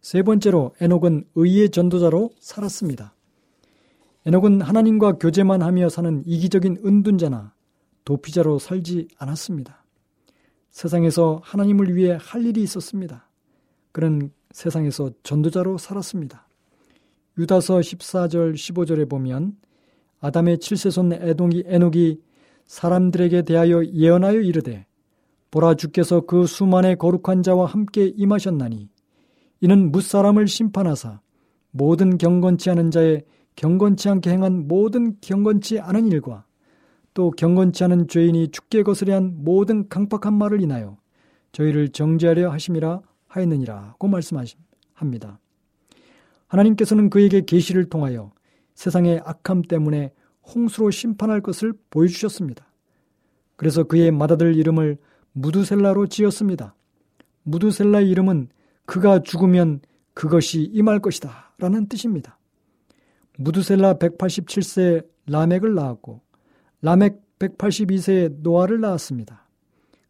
세 0.00 0.22
번째로 0.22 0.74
에녹은 0.80 1.24
의의 1.36 1.70
전도자로 1.70 2.30
살았습니다. 2.40 3.14
에녹은 4.26 4.60
하나님과 4.60 5.12
교제만 5.18 5.62
하며 5.62 5.88
사는 5.88 6.22
이기적인 6.26 6.82
은둔자나 6.84 7.54
도피자로 8.04 8.58
살지 8.58 9.06
않았습니다. 9.18 9.84
세상에서 10.70 11.40
하나님을 11.44 11.94
위해 11.94 12.18
할 12.20 12.44
일이 12.44 12.62
있었습니다. 12.62 13.28
그는 13.92 14.32
세상에서 14.50 15.12
전도자로 15.22 15.78
살았습니다. 15.78 16.45
유다서 17.38 17.78
14절 17.78 18.54
15절에 18.54 19.08
보면 19.08 19.56
아담의 20.20 20.58
칠세손 20.58 21.12
에동이 21.12 21.64
에녹이 21.66 22.20
사람들에게 22.66 23.42
대하여 23.42 23.84
예언하여 23.84 24.40
이르되 24.40 24.86
보라 25.50 25.74
주께서 25.74 26.22
그 26.22 26.46
수만의 26.46 26.96
거룩한 26.96 27.42
자와 27.42 27.66
함께 27.66 28.12
임하셨나니 28.16 28.88
이는 29.60 29.92
무사람을 29.92 30.48
심판하사 30.48 31.20
모든 31.70 32.18
경건치 32.18 32.70
않은 32.70 32.90
자의 32.90 33.24
경건치 33.54 34.08
않게 34.08 34.30
행한 34.30 34.66
모든 34.66 35.16
경건치 35.20 35.80
않은 35.80 36.08
일과 36.08 36.44
또 37.14 37.30
경건치 37.30 37.84
않은 37.84 38.08
죄인이 38.08 38.48
죽게 38.48 38.82
거스려 38.82 39.14
한 39.14 39.32
모든 39.44 39.88
강팍한 39.88 40.34
말을 40.34 40.60
인하여 40.60 40.98
저희를 41.52 41.90
정죄하려 41.90 42.50
하심이라 42.50 43.00
하였느니라고 43.28 44.08
말씀하십니다. 44.08 45.40
하나님께서는 46.48 47.10
그에게 47.10 47.44
계시를 47.44 47.88
통하여 47.88 48.32
세상의 48.74 49.22
악함 49.24 49.62
때문에 49.62 50.12
홍수로 50.54 50.90
심판할 50.90 51.40
것을 51.40 51.72
보여주셨습니다. 51.90 52.66
그래서 53.56 53.84
그의 53.84 54.10
맏아들 54.10 54.54
이름을 54.54 54.98
무두셀라로 55.32 56.06
지었습니다. 56.06 56.74
무두셀라의 57.42 58.08
이름은 58.10 58.48
그가 58.84 59.22
죽으면 59.22 59.80
그것이 60.14 60.62
임할 60.62 61.00
것이다 61.00 61.54
라는 61.58 61.88
뜻입니다. 61.88 62.38
무두셀라 63.38 63.94
187세 63.94 65.06
라멕을 65.26 65.74
낳았고 65.74 66.20
라멕 66.82 67.26
182세에 67.38 68.40
노아를 68.40 68.80
낳았습니다. 68.80 69.46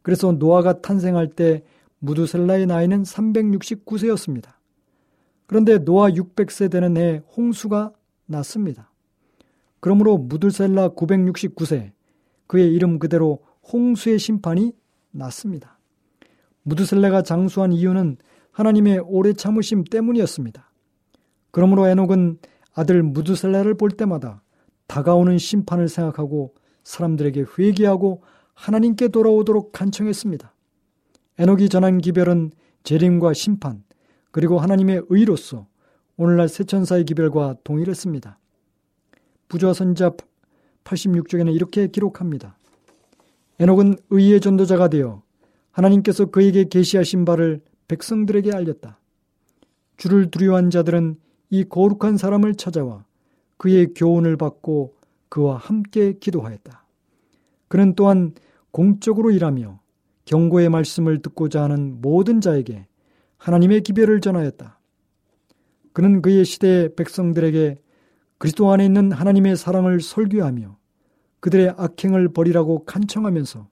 그래서 0.02 0.30
노아가 0.32 0.80
탄생할 0.80 1.30
때 1.30 1.64
무두셀라의 1.98 2.66
나이는 2.66 3.02
369세였습니다. 3.02 4.55
그런데 5.46 5.78
노아 5.78 6.10
600세 6.10 6.70
되는 6.70 6.96
해 6.96 7.22
홍수가 7.36 7.92
났습니다. 8.26 8.90
그러므로 9.80 10.18
무두셀라 10.18 10.90
969세 10.90 11.92
그의 12.46 12.72
이름 12.72 12.98
그대로 12.98 13.44
홍수의 13.72 14.18
심판이 14.18 14.72
났습니다. 15.10 15.78
무두셀라가 16.62 17.22
장수한 17.22 17.72
이유는 17.72 18.16
하나님의 18.50 19.00
오래 19.00 19.32
참으심 19.32 19.84
때문이었습니다. 19.84 20.70
그러므로 21.50 21.86
에녹은 21.86 22.38
아들 22.74 23.02
무두셀라를 23.02 23.74
볼 23.76 23.90
때마다 23.90 24.42
다가오는 24.86 25.38
심판을 25.38 25.88
생각하고 25.88 26.54
사람들에게 26.84 27.44
회개하고 27.58 28.22
하나님께 28.54 29.08
돌아오도록 29.08 29.72
간청했습니다. 29.72 30.54
에녹이 31.38 31.68
전한 31.68 31.98
기별은 31.98 32.50
재림과 32.82 33.32
심판 33.34 33.84
그리고 34.36 34.58
하나님의 34.58 35.04
의로서 35.08 35.66
오늘날 36.18 36.50
세천사의 36.50 37.06
기별과 37.06 37.56
동일했습니다. 37.64 38.38
부조와 39.48 39.72
선자 39.72 40.12
86쪽에는 40.84 41.54
이렇게 41.54 41.86
기록합니다. 41.86 42.58
에녹은 43.58 43.96
의의 44.10 44.42
전도자가 44.42 44.88
되어 44.88 45.22
하나님께서 45.70 46.26
그에게 46.26 46.68
계시하신 46.68 47.24
바를 47.24 47.62
백성들에게 47.88 48.52
알렸다. 48.52 49.00
주를 49.96 50.30
두려워한 50.30 50.68
자들은 50.68 51.16
이 51.48 51.64
거룩한 51.64 52.18
사람을 52.18 52.56
찾아와 52.56 53.06
그의 53.56 53.94
교훈을 53.94 54.36
받고 54.36 54.96
그와 55.30 55.56
함께 55.56 56.12
기도하였다. 56.12 56.84
그는 57.68 57.94
또한 57.94 58.34
공적으로 58.70 59.30
일하며 59.30 59.80
경고의 60.26 60.68
말씀을 60.68 61.22
듣고자 61.22 61.62
하는 61.62 62.02
모든 62.02 62.42
자에게 62.42 62.86
하나님의 63.46 63.82
기별을 63.82 64.20
전하였다. 64.20 64.80
그는 65.92 66.20
그의 66.20 66.44
시대의 66.44 66.96
백성들에게 66.96 67.80
그리스도 68.38 68.72
안에 68.72 68.84
있는 68.84 69.12
하나님의 69.12 69.56
사랑을 69.56 70.00
설교하며 70.00 70.76
그들의 71.38 71.74
악행을 71.76 72.32
버리라고 72.32 72.84
간청하면서 72.84 73.68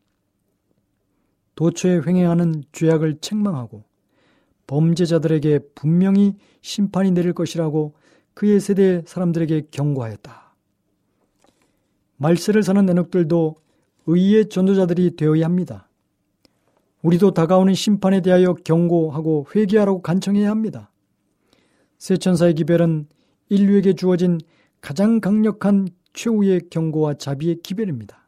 도처에 1.57 2.03
횡행하는 2.07 2.63
죄악을 2.71 3.19
책망하고 3.21 3.83
범죄자들에게 4.69 5.59
분명히 5.75 6.37
심판이 6.63 7.11
내릴 7.11 7.33
것이라고 7.33 7.95
그의 8.35 8.61
세대 8.61 9.03
사람들에게 9.05 9.69
경고하였다. 9.73 10.55
말세를 12.19 12.63
사는 12.63 12.89
애녹들도 12.89 13.57
의의 14.07 14.49
전도자들이 14.51 15.17
되어야 15.17 15.45
합니다. 15.45 15.89
우리도 17.05 17.33
다가오는 17.33 17.75
심판에 17.75 18.23
대하여 18.23 18.55
경고하고 18.55 19.47
회개하라고 19.55 20.01
간청해야 20.01 20.51
합니다. 20.51 20.90
새 21.99 22.17
천사의 22.17 22.55
기별은 22.55 23.09
인류에게 23.51 23.93
주어진 23.93 24.40
가장 24.81 25.21
강력한 25.21 25.87
최후의 26.14 26.62
경고와 26.71 27.14
자비의 27.14 27.57
기별입니다. 27.62 28.27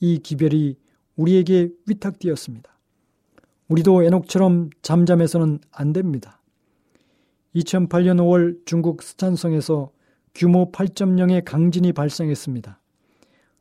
이 0.00 0.18
기별이 0.18 0.76
우리에게 1.16 1.68
위탁되었습니다. 1.86 2.70
우리도 3.68 4.02
에녹처럼 4.02 4.70
잠잠해서는 4.80 5.58
안 5.70 5.92
됩니다. 5.92 6.40
2008년 7.54 8.16
5월 8.16 8.64
중국 8.64 9.02
스촨성에서 9.02 9.90
규모 10.34 10.72
8.0의 10.72 11.44
강진이 11.44 11.92
발생했습니다. 11.92 12.80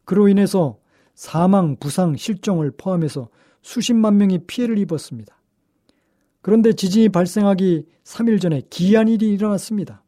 그로 0.05 0.29
인해서 0.29 0.79
사망, 1.13 1.75
부상, 1.75 2.15
실종을 2.15 2.71
포함해서 2.71 3.27
수십만 3.61 4.17
명이 4.17 4.39
피해를 4.47 4.77
입었습니다. 4.77 5.37
그런데 6.41 6.73
지진이 6.73 7.09
발생하기 7.09 7.85
3일 8.03 8.41
전에 8.41 8.61
기이한 8.69 9.07
일이 9.07 9.29
일어났습니다. 9.33 10.03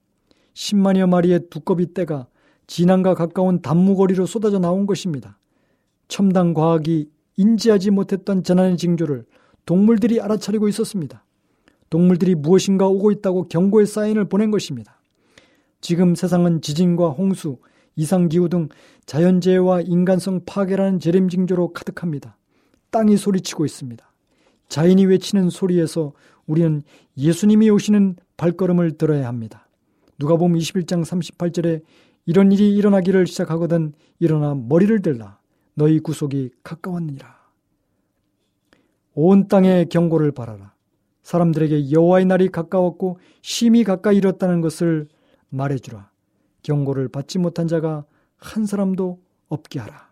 10만여 0.54 1.08
마리의 1.08 1.50
두꺼비 1.50 1.94
떼가 1.94 2.28
진앙과 2.68 3.16
가까운 3.16 3.62
단무거리로 3.62 4.26
쏟아져 4.26 4.60
나온 4.60 4.86
것입니다. 4.86 5.38
첨단 6.08 6.54
과학이 6.54 7.10
인지하지 7.38 7.92
못했던 7.92 8.44
재난의 8.44 8.78
징조를 8.78 9.26
동물들이 9.66 10.22
알아차리고 10.22 10.68
있었습니다. 10.70 11.26
동물들이 11.90 12.36
무엇인가 12.36 12.88
오고 12.88 13.12
있다고 13.12 13.48
경고의 13.50 13.86
사인을 13.86 14.26
보낸 14.26 14.52
것입니다. 14.52 15.02
지금 15.82 16.16
세상은 16.16 16.62
지진과 16.62 17.10
홍수, 17.10 17.58
이상기후 17.96 18.50
등 18.50 18.70
자연재해와 19.06 19.82
인간성 19.82 20.42
파괴라는 20.46 21.00
재림 21.00 21.28
징조로 21.28 21.74
가득합니다. 21.74 22.38
땅이 22.92 23.18
소리치고 23.18 23.66
있습니다. 23.66 24.06
자연이 24.68 25.06
외치는 25.06 25.50
소리에서 25.50 26.14
우리는 26.46 26.82
예수님이 27.18 27.70
오시는 27.70 28.16
발걸음을 28.38 28.98
들어야 28.98 29.28
합니다. 29.28 29.68
누가 30.18 30.36
보면 30.38 30.60
21장 30.60 31.04
38절에 31.04 31.82
이런 32.26 32.52
일이 32.52 32.76
일어나기를 32.76 33.28
시작하거든 33.28 33.94
일어나 34.20 34.54
머리를 34.56 35.02
들라 35.02 35.40
너희 35.74 36.00
구속이 36.00 36.52
가까웠느니라. 36.64 37.42
온 39.14 39.48
땅에 39.48 39.86
경고를 39.86 40.32
바라라. 40.32 40.74
사람들에게 41.24 41.92
여호와의 41.92 42.26
날이 42.26 42.50
가까웠고 42.50 43.20
심히 43.42 43.84
가까이 43.84 44.18
이뤘다는 44.18 44.62
것을 44.62 45.08
말해주라. 45.50 46.10
경고를 46.64 47.08
받지 47.08 47.40
못한 47.40 47.68
자가 47.68 48.06
한 48.38 48.66
사람도 48.66 49.20
없게 49.50 49.80
하라. 49.80 50.12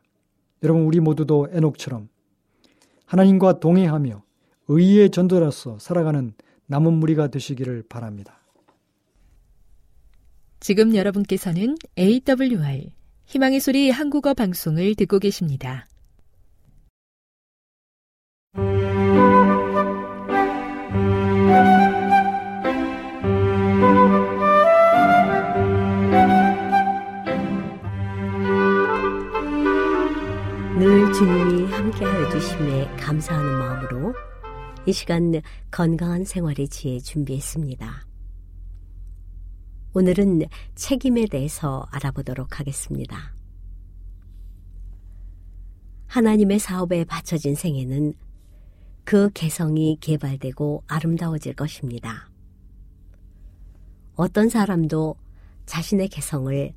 여러분 0.63 0.83
우리 0.83 0.99
모두도 0.99 1.47
에녹처럼 1.51 2.09
하나님과 3.10 3.60
동행하며 3.60 4.22
의의 4.67 5.10
전도로서 5.10 5.80
살아가는 5.80 6.34
남은 6.67 6.93
무리가 6.93 7.30
되시기를 7.30 7.86
바랍니다. 7.89 8.39
지금 10.60 10.95
여러분께서는 10.95 11.76
AWR 11.98 12.91
희망의 13.26 13.62
소리 13.62 13.89
한국어 13.89 14.36
방송을 14.36 14.93
듣고 14.93 15.17
계십니다. 15.17 15.88
늘 30.78 31.12
주님이 31.13 31.59
함께하여 31.89 32.30
주심에 32.30 32.86
감사하는 32.97 33.52
마음으로 33.58 34.13
이 34.86 34.93
시간 34.93 35.41
건강한 35.71 36.23
생활의 36.23 36.67
지혜 36.67 36.99
준비했습니다. 36.99 38.06
오늘은 39.93 40.43
책임에 40.75 41.25
대해서 41.25 41.88
알아보도록 41.89 42.60
하겠습니다. 42.60 43.34
하나님의 46.08 46.60
사업에 46.60 47.06
바쳐진 47.06 47.56
생애는 47.56 48.13
그 49.04 49.32
개성이 49.34 49.97
개발되고 49.99 50.84
아름다워질 50.86 51.56
것입니다. 51.56 52.30
어떤 54.15 54.49
사람도 54.49 55.15
자신의 55.65 56.10
개성을 56.10 56.71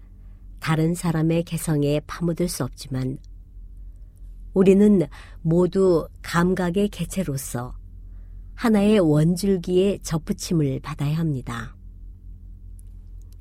다른 0.59 0.95
사람의 0.95 1.43
개성에 1.43 2.01
파묻을 2.07 2.49
수 2.49 2.65
없지만 2.65 3.19
우리는 4.55 5.03
모두 5.41 6.09
감각의 6.23 6.89
개체로서 6.89 7.75
하나의 8.55 9.01
원줄기에 9.01 9.99
접붙임을 10.03 10.81
받아야 10.81 11.19
합니다. 11.19 11.77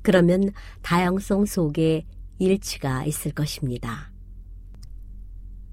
그러면 0.02 0.50
다양성 0.82 1.46
속에 1.46 2.04
일치가 2.38 3.04
있을 3.04 3.32
것입니다. 3.32 4.12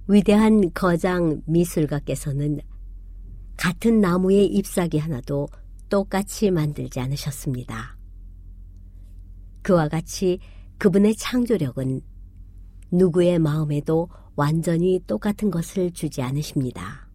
위대한 0.08 0.72
거장 0.74 1.42
미술가께서는 1.46 2.60
같은 3.58 4.02
나무의 4.02 4.46
잎사귀 4.48 4.98
하나도 4.98 5.48
똑같이 5.90 6.52
만들지 6.52 7.00
않으셨습니다. 7.00 7.98
그와 9.62 9.88
같이 9.88 10.40
그분의 10.78 11.16
창조력은 11.16 12.02
누구의 12.92 13.40
마음에도 13.40 14.10
완전히 14.40 15.02
똑같은 15.06 15.52
것을 15.52 15.92
주지 15.92 16.22
않으십니다. 16.22 17.10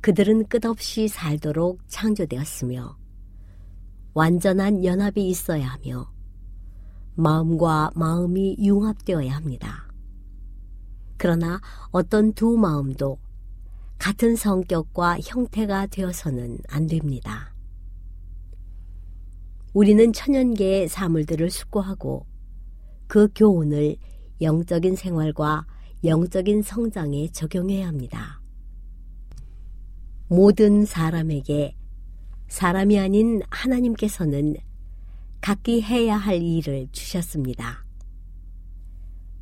그들은 0.00 0.48
끝없이 0.48 1.06
살도록 1.06 1.78
창조되었으며 1.86 2.98
완전한 4.14 4.84
연합이 4.84 5.28
있어야 5.28 5.68
하며 5.68 6.12
마음과 7.14 7.92
마음이 7.94 8.56
융합되어야 8.58 9.32
합니다. 9.32 9.88
그러나 11.18 11.60
어떤 11.92 12.32
두 12.32 12.56
마음도 12.56 13.20
같은 13.96 14.34
성격과 14.34 15.20
형태가 15.20 15.86
되어서는 15.86 16.58
안 16.66 16.88
됩니다. 16.88 17.54
우리는 19.72 20.12
천연계의 20.12 20.88
사물들을 20.88 21.48
숙고하고 21.48 22.26
그 23.06 23.28
교훈을 23.36 23.98
영적인 24.44 24.94
생활과 24.94 25.66
영적인 26.04 26.62
성장에 26.62 27.28
적용해야 27.32 27.88
합니다. 27.88 28.40
모든 30.28 30.84
사람에게 30.84 31.74
사람이 32.48 32.98
아닌 32.98 33.42
하나님께서는 33.50 34.54
각기 35.40 35.82
해야 35.82 36.16
할 36.16 36.40
일을 36.40 36.88
주셨습니다. 36.92 37.84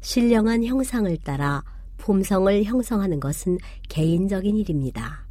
신령한 0.00 0.64
형상을 0.64 1.14
따라 1.18 1.62
품성을 1.98 2.64
형성하는 2.64 3.20
것은 3.20 3.58
개인적인 3.88 4.56
일입니다. 4.56 5.26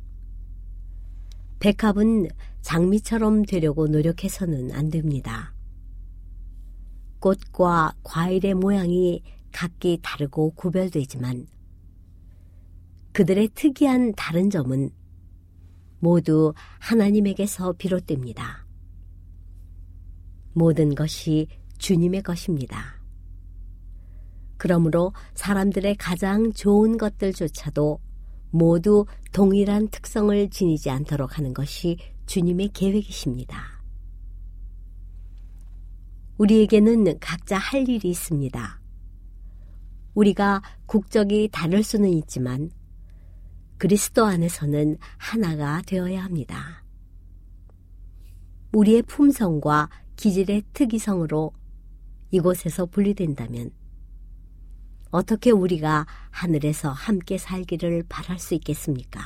백합은 1.60 2.30
장미처럼 2.62 3.44
되려고 3.44 3.88
노력해서는 3.88 4.72
안 4.72 4.90
됩니다. 4.90 5.54
꽃과 7.20 7.94
과일의 8.04 8.56
모양이 8.56 9.22
각기 9.52 10.00
다르고 10.02 10.52
구별되지만 10.52 11.48
그들의 13.14 13.50
특이한 13.56 14.14
다른 14.16 14.50
점은 14.50 14.92
모두 16.00 16.54
하나님에게서 16.80 17.74
비롯됩니다. 17.74 18.66
모든 20.54 20.96
것이 20.96 21.48
주님의 21.78 22.24
것입니다. 22.24 23.02
그러므로 24.58 25.14
사람들의 25.34 25.96
가장 25.96 26.52
좋은 26.54 26.98
것들조차도 26.98 28.00
모두 28.52 29.06
동일한 29.32 29.88
특성을 29.88 30.50
지니지 30.50 30.90
않도록 30.90 31.38
하는 31.38 31.54
것이 31.54 31.98
주님의 32.26 32.70
계획이십니다. 32.74 33.82
우리에게는 36.38 37.20
각자 37.20 37.58
할 37.58 37.88
일이 37.88 38.10
있습니다. 38.10 38.81
우리가 40.14 40.62
국적이 40.86 41.50
다를 41.52 41.84
수는 41.84 42.10
있지만 42.10 42.70
그리스도 43.78 44.26
안에서는 44.26 44.98
하나가 45.18 45.82
되어야 45.86 46.24
합니다. 46.24 46.84
우리의 48.74 49.02
품성과 49.04 49.90
기질의 50.16 50.64
특이성으로 50.74 51.54
이곳에서 52.30 52.86
분리된다면 52.86 53.72
어떻게 55.10 55.52
우리가 55.52 56.06
하늘에서 56.30 56.92
함께 56.92 57.38
살기를 57.38 58.04
바랄 58.08 58.40
수 58.40 58.54
있겠습니까? 58.56 59.20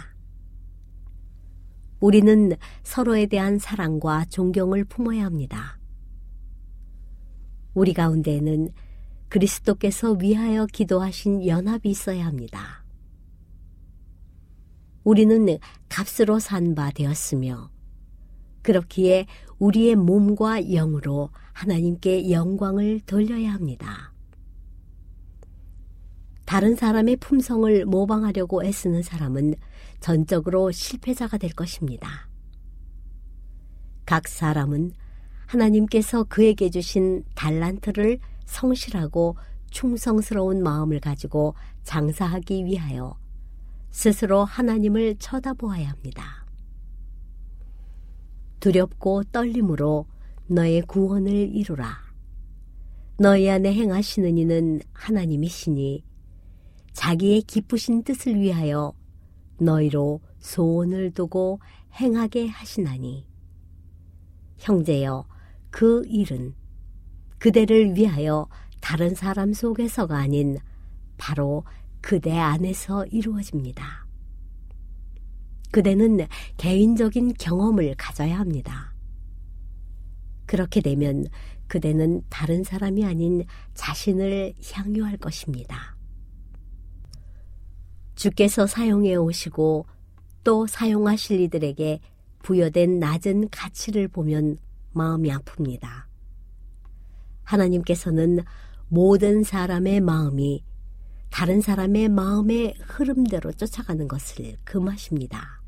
우리는 2.00 2.54
서로에 2.84 3.28
대한 3.28 3.60
사랑과 3.60 4.26
존경을 4.26 4.86
품어야 4.86 5.26
합니다. 5.26 5.78
우리 7.74 7.94
가운데에는 7.94 8.70
그리스도께서 9.30 10.12
위하여 10.14 10.66
기도하신 10.66 11.46
연합이 11.46 11.90
있어야 11.90 12.26
합니다. 12.26 12.84
우리는 15.04 15.46
값으로 15.90 16.40
산 16.40 16.76
바 16.76 16.92
되었으며 16.92 17.70
그렇기에 18.64 19.28
우리의 19.60 19.96
몸과 19.96 20.62
영으로 20.62 21.30
하나님께 21.54 22.32
영광을 22.32 23.00
돌려야 23.02 23.54
합니다. 23.54 24.12
다른 26.46 26.76
사람의 26.76 27.18
품성을 27.18 27.86
모방하려고 27.86 28.64
애쓰는 28.64 29.04
사람은 29.04 29.56
전적으로 30.00 30.72
실패자가 30.72 31.38
될 31.38 31.52
것입니다. 31.52 32.28
각 34.06 34.28
사람은 34.28 34.92
하나님께서 35.48 36.24
그에게 36.24 36.70
주신 36.70 37.24
달란트를 37.36 38.20
성실하고 38.46 39.38
충성스러운 39.72 40.64
마음을 40.64 41.00
가지고 41.00 41.56
장사하기 41.84 42.66
위하여 42.66 43.18
스스로 43.92 44.44
하나님을 44.44 45.16
쳐다보아야 45.20 45.90
합니다. 45.90 46.46
두렵고 48.60 49.24
떨림으로 49.26 50.06
너의 50.48 50.82
구원을 50.82 51.32
이루라. 51.32 52.06
너희 53.18 53.50
안에 53.50 53.74
행하시는 53.74 54.38
이는 54.38 54.82
하나님이시니 54.94 56.04
자기의 56.94 57.44
기쁘신 57.44 58.04
뜻을 58.04 58.40
위하여 58.40 58.94
너희로 59.60 60.22
소원을 60.40 61.12
두고 61.12 61.60
행하게 61.94 62.48
하시나니 62.48 63.28
형제여 64.58 65.26
그 65.70 66.04
일은 66.08 66.56
그대를 67.46 67.96
위하여 67.96 68.48
다른 68.82 69.14
사람 69.14 69.54
속에서가 69.54 70.18
아닌 70.18 70.58
바로 71.16 71.64
그대 72.02 72.36
안에서 72.36 73.06
이루어집니다. 73.06 74.08
그대는 75.70 76.26
개인적인 76.58 77.36
경험을 77.38 77.94
가져야 78.00 78.40
합니다. 78.40 78.96
그렇게 80.48 80.82
되면 80.82 81.28
그대는 81.68 82.24
다른 82.30 82.64
사람이 82.64 83.06
아닌 83.06 83.46
자신을 83.76 84.56
향유할 84.74 85.18
것입니다. 85.18 85.96
주께서 88.16 88.66
사용해 88.66 89.18
오시고 89.18 89.86
또 90.44 90.66
사용하실 90.66 91.42
이들에게 91.42 92.00
부여된 92.40 92.98
낮은 92.98 93.50
가치를 93.50 94.08
보면 94.08 94.58
마음이 94.94 95.30
아픕니다. 95.30 96.15
하나님께서는 97.46 98.40
모든 98.88 99.44
사람의 99.44 100.02
마음이 100.02 100.64
다른 101.30 101.62
사람의 101.62 102.10
마음의 102.10 102.76
흐름대로 102.80 103.52
쫓아가는 103.52 104.08
것을 104.08 104.58
금하십니다. 104.64 105.62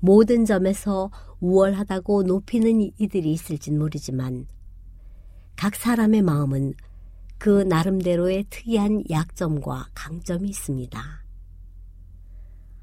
모든 0.00 0.44
점에서 0.44 1.10
우월하다고 1.40 2.24
높이는 2.24 2.90
이들이 2.98 3.32
있을진 3.32 3.78
모르지만 3.78 4.46
각 5.56 5.74
사람의 5.74 6.22
마음은 6.22 6.74
그 7.38 7.62
나름대로의 7.62 8.46
특이한 8.50 9.04
약점과 9.10 9.88
강점이 9.94 10.48
있습니다. 10.48 11.00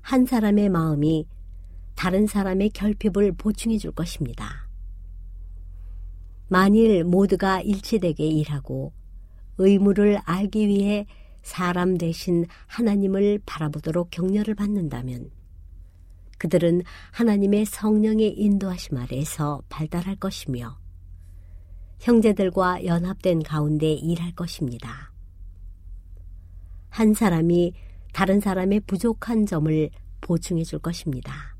한 0.01 0.25
사람의 0.25 0.69
마음이 0.69 1.27
다른 1.95 2.27
사람의 2.27 2.71
결핍을 2.71 3.33
보충해 3.33 3.77
줄 3.77 3.91
것입니다. 3.91 4.67
만일 6.47 7.03
모두가 7.03 7.61
일치되게 7.61 8.25
일하고 8.25 8.93
의무를 9.57 10.19
알기 10.25 10.67
위해 10.67 11.05
사람 11.41 11.97
대신 11.97 12.45
하나님을 12.67 13.39
바라보도록 13.45 14.11
격려를 14.11 14.55
받는다면 14.55 15.29
그들은 16.37 16.81
하나님의 17.11 17.65
성령의 17.65 18.37
인도하심 18.37 18.97
아래에서 18.97 19.61
발달할 19.69 20.15
것이며 20.17 20.77
형제들과 21.99 22.85
연합된 22.85 23.43
가운데 23.43 23.93
일할 23.93 24.33
것입니다. 24.35 25.13
한 26.89 27.13
사람이 27.13 27.73
다른 28.11 28.39
사람의 28.39 28.81
부족한 28.81 29.45
점을 29.45 29.89
보충해 30.21 30.63
줄 30.63 30.79
것입니다. 30.79 31.52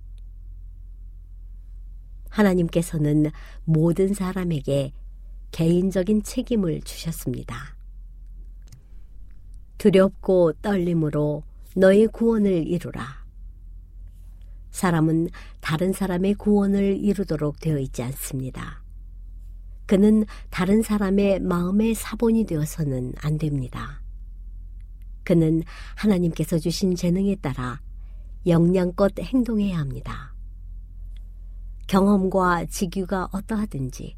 하나님께서는 2.34 3.32
모든 3.64 4.14
사람에게 4.14 4.92
개인적인 5.52 6.24
책임을 6.24 6.82
주셨습니다. 6.82 7.76
두렵고 9.78 10.54
떨림으로 10.62 11.44
너의 11.76 12.08
구원을 12.08 12.68
이루라. 12.68 13.24
사람은 14.72 15.30
다른 15.62 15.94
사람의 15.94 16.34
구원을 16.36 16.98
이루도록 16.98 17.60
되어 17.60 17.78
있지 17.78 18.02
않습니다. 18.02 18.82
그는 19.86 20.26
다른 20.50 20.82
사람의 20.82 21.42
마음의 21.42 21.94
사본이 21.94 22.46
되어서는 22.46 23.14
안 23.22 23.38
됩니다. 23.38 24.02
그는 25.24 25.62
하나님께서 25.96 26.58
주신 26.58 26.96
재능에 26.96 27.36
따라 27.36 27.80
역량껏 28.48 29.20
행동해야 29.20 29.78
합니다. 29.78 30.33
경험과 31.88 32.66
직유가 32.66 33.28
어떠하든지 33.32 34.16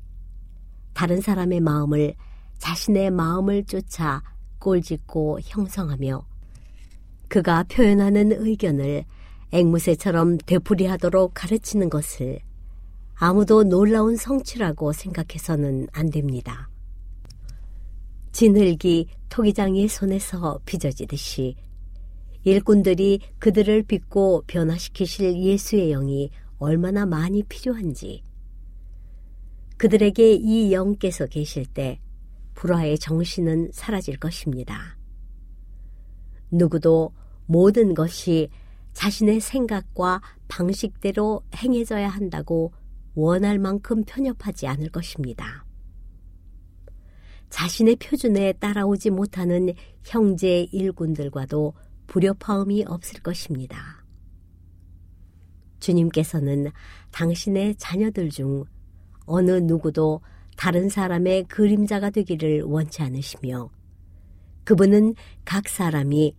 다른 0.94 1.22
사람의 1.22 1.60
마음을 1.60 2.16
자신의 2.58 3.12
마음을 3.12 3.66
쫓아 3.66 4.24
꼴짓고 4.60 5.40
형성하며 5.44 6.26
그가 7.28 7.64
표현하는 7.64 8.32
의견을 8.32 9.04
앵무새처럼 9.52 10.38
되풀이하도록 10.40 11.32
가르치는 11.34 11.90
것을 11.90 12.40
아무도 13.16 13.64
놀라운 13.64 14.16
성취라고 14.16 14.92
생각해서는 14.92 15.88
안 15.94 16.10
됩니다. 16.10 16.70
진흙이 18.32 19.08
토기장의 19.30 19.88
손에서 19.88 20.60
빚어지듯이 20.66 21.56
일꾼들이 22.44 23.20
그들을 23.40 23.84
빚고 23.84 24.44
변화시키실 24.48 25.42
예수의 25.42 25.90
영이 25.92 26.30
얼마나 26.58 27.06
많이 27.06 27.44
필요한지 27.44 28.24
그들에게 29.78 30.34
이 30.34 30.72
영께서 30.72 31.26
계실 31.26 31.66
때 31.66 32.00
불화의 32.54 32.98
정신은 32.98 33.72
사라질 33.74 34.18
것입니다. 34.18 34.98
누구도 36.50 37.14
모든 37.46 37.94
것이 37.94 38.50
자신의 38.94 39.42
생각과 39.42 40.22
방식대로 40.48 41.42
행해져야 41.56 42.08
한다고 42.08 42.72
원할 43.14 43.60
만큼 43.60 44.04
편협하지 44.06 44.68
않을 44.68 44.90
것입니다. 44.90 45.66
자신의 47.50 47.98
표준에 47.98 48.54
따라오지 48.54 49.10
못하는 49.10 49.74
형제 50.04 50.68
일군들과도 50.72 51.74
불협화음이 52.08 52.86
없을 52.88 53.22
것입니다. 53.22 54.05
주님께서는 55.86 56.72
당신의 57.12 57.76
자녀들 57.76 58.30
중 58.30 58.66
어느 59.26 59.52
누구도 59.52 60.22
다른 60.58 60.90
사람의 60.90 61.44
그림자가 61.44 62.10
되기를 62.10 62.64
원치 62.64 63.04
않으시며 63.04 63.70
그분은 64.64 65.14
각 65.44 65.68
사람이 65.68 66.36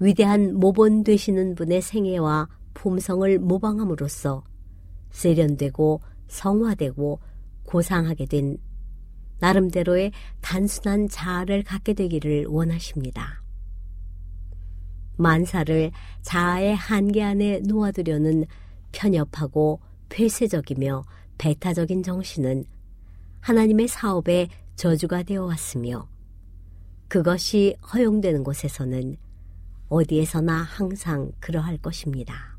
위대한 0.00 0.54
모본 0.54 1.04
되시는 1.04 1.54
분의 1.54 1.80
생애와 1.80 2.48
품성을 2.74 3.38
모방함으로써 3.38 4.44
세련되고 5.10 6.00
성화되고 6.28 7.20
고상하게 7.64 8.26
된 8.26 8.58
나름대로의 9.38 10.12
단순한 10.40 11.08
자아를 11.08 11.62
갖게 11.62 11.94
되기를 11.94 12.46
원하십니다. 12.46 13.42
만사를 15.16 15.92
자아의 16.22 16.74
한계 16.74 17.22
안에 17.22 17.60
놓아두려는 17.60 18.46
편협하고 18.94 19.80
폐쇄적이며 20.08 21.04
배타적인 21.36 22.04
정신은 22.04 22.64
하나님의 23.40 23.88
사업에 23.88 24.48
저주가 24.76 25.24
되어 25.24 25.44
왔으며 25.44 26.08
그것이 27.08 27.76
허용되는 27.92 28.44
곳에서는 28.44 29.16
어디에서나 29.88 30.62
항상 30.62 31.32
그러할 31.40 31.76
것입니다. 31.78 32.56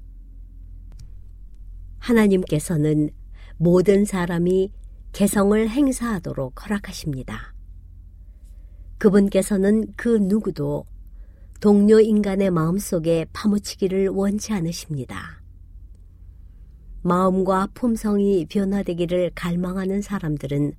하나님께서는 2.00 3.10
모든 3.58 4.06
사람이 4.06 4.72
개성을 5.14 5.70
행사하도록 5.70 6.64
허락하십니다. 6.64 7.54
그분께서는 8.98 9.94
그 9.96 10.18
누구도 10.18 10.86
동료 11.62 12.00
인간의 12.00 12.52
마음속에 12.52 13.26
파묻히기를 13.34 14.10
원치 14.10 14.54
않으십니다. 14.54 15.45
마음과 17.06 17.68
품성이 17.76 18.48
변화되기를 18.48 19.34
갈망하는 19.36 20.02
사람들은 20.02 20.74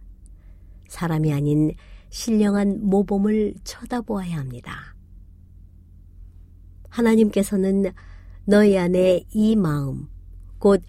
사람이 0.89 1.33
아닌 1.33 1.73
신령한 2.11 2.81
모범을 2.83 3.55
쳐다보아야 3.63 4.37
합니다. 4.37 4.97
하나님께서는 6.89 7.93
너희 8.45 8.77
안에 8.77 9.23
이 9.31 9.55
마음, 9.55 10.09
곧 10.59 10.83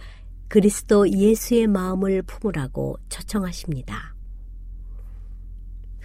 그리스도 0.48 1.08
예수의 1.08 1.68
마음을 1.68 2.24
품으라고 2.24 2.98
초청하십니다. 3.10 4.16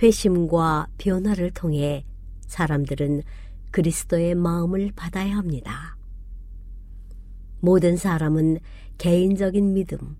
회심과 0.02 0.88
변화를 0.98 1.52
통해 1.52 2.04
사람들은 2.48 3.22
그리스도의 3.70 4.34
마음을 4.34 4.92
받아야 4.94 5.38
합니다. 5.38 5.96
모든 7.60 7.96
사람은 7.96 8.58
개인적인 9.02 9.72
믿음, 9.74 10.16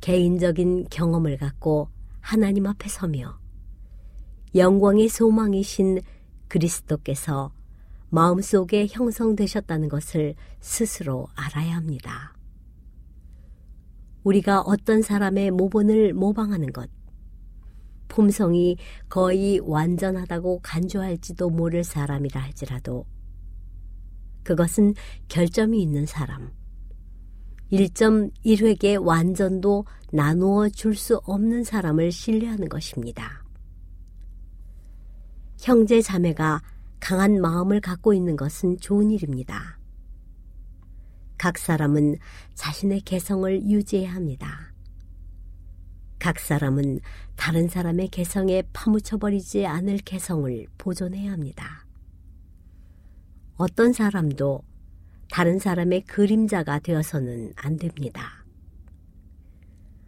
개인적인 0.00 0.86
경험을 0.90 1.36
갖고 1.36 1.90
하나님 2.20 2.64
앞에 2.64 2.88
서며 2.88 3.38
영광의 4.54 5.08
소망이신 5.10 6.00
그리스도께서 6.48 7.52
마음속에 8.08 8.86
형성되셨다는 8.88 9.90
것을 9.90 10.36
스스로 10.58 11.26
알아야 11.34 11.76
합니다. 11.76 12.34
우리가 14.24 14.62
어떤 14.62 15.02
사람의 15.02 15.50
모본을 15.50 16.14
모방하는 16.14 16.72
것, 16.72 16.88
품성이 18.08 18.78
거의 19.10 19.58
완전하다고 19.58 20.60
간주할지도 20.62 21.50
모를 21.50 21.84
사람이라 21.84 22.40
할지라도 22.40 23.04
그것은 24.44 24.94
결점이 25.28 25.82
있는 25.82 26.06
사람, 26.06 26.56
1.1획의 27.72 29.04
완전도 29.04 29.84
나누어 30.12 30.68
줄 30.68 30.94
수 30.94 31.18
없는 31.24 31.64
사람을 31.64 32.10
신뢰하는 32.12 32.68
것입니다. 32.68 33.44
형제 35.60 36.00
자매가 36.00 36.62
강한 37.00 37.40
마음을 37.40 37.80
갖고 37.80 38.14
있는 38.14 38.36
것은 38.36 38.78
좋은 38.78 39.10
일입니다. 39.10 39.78
각 41.36 41.58
사람은 41.58 42.16
자신의 42.54 43.02
개성을 43.02 43.62
유지해야 43.62 44.14
합니다. 44.14 44.72
각 46.18 46.40
사람은 46.40 47.00
다른 47.36 47.68
사람의 47.68 48.08
개성에 48.08 48.62
파묻혀버리지 48.72 49.66
않을 49.66 49.98
개성을 49.98 50.66
보존해야 50.78 51.32
합니다. 51.32 51.86
어떤 53.56 53.92
사람도 53.92 54.62
다른 55.30 55.58
사람의 55.58 56.02
그림자가 56.04 56.78
되어서는 56.78 57.52
안 57.56 57.76
됩니다. 57.76 58.44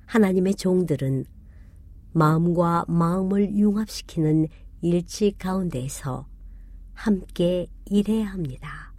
하나님의 0.07 0.55
종들은 0.55 1.25
마음과 2.13 2.87
마음을 2.89 3.55
융합시키는 3.55 4.49
일치 4.83 5.33
가운데에서 5.39 6.27
함께 6.95 7.67
일해야 7.87 8.27
합니다. 8.27 8.93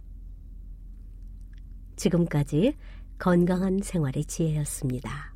지금까지 1.96 2.76
건강한 3.18 3.80
생활의 3.82 4.24
지혜였습니다. 4.24 5.31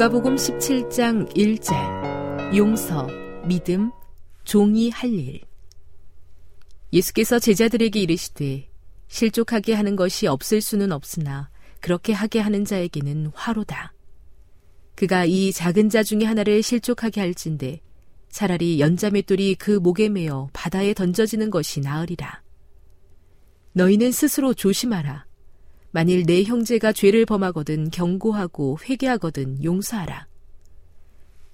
누가복음 0.00 0.36
17장 0.36 1.30
1절 1.34 2.56
용서, 2.56 3.06
믿음, 3.44 3.92
종이 4.44 4.88
할 4.88 5.10
일. 5.10 5.42
예수께서 6.90 7.38
제자들에게 7.38 8.00
이르시되 8.00 8.70
실족하게 9.08 9.74
하는 9.74 9.96
것이 9.96 10.26
없을 10.26 10.62
수는 10.62 10.90
없으나 10.90 11.50
그렇게 11.80 12.14
하게 12.14 12.40
하는 12.40 12.64
자에게는 12.64 13.32
화로다. 13.34 13.92
그가 14.94 15.26
이 15.26 15.52
작은 15.52 15.90
자 15.90 16.02
중에 16.02 16.24
하나를 16.24 16.62
실족하게 16.62 17.20
할진데 17.20 17.82
차라리 18.30 18.80
연자맷돌이 18.80 19.56
그 19.56 19.72
목에 19.72 20.08
매어 20.08 20.48
바다에 20.54 20.94
던져지는 20.94 21.50
것이 21.50 21.80
나으리라. 21.80 22.42
너희는 23.74 24.12
스스로 24.12 24.54
조심하라. 24.54 25.26
만일 25.92 26.24
내 26.24 26.44
형제가 26.44 26.92
죄를 26.92 27.26
범하거든 27.26 27.90
경고하고 27.90 28.78
회개하거든 28.88 29.64
용서하라. 29.64 30.28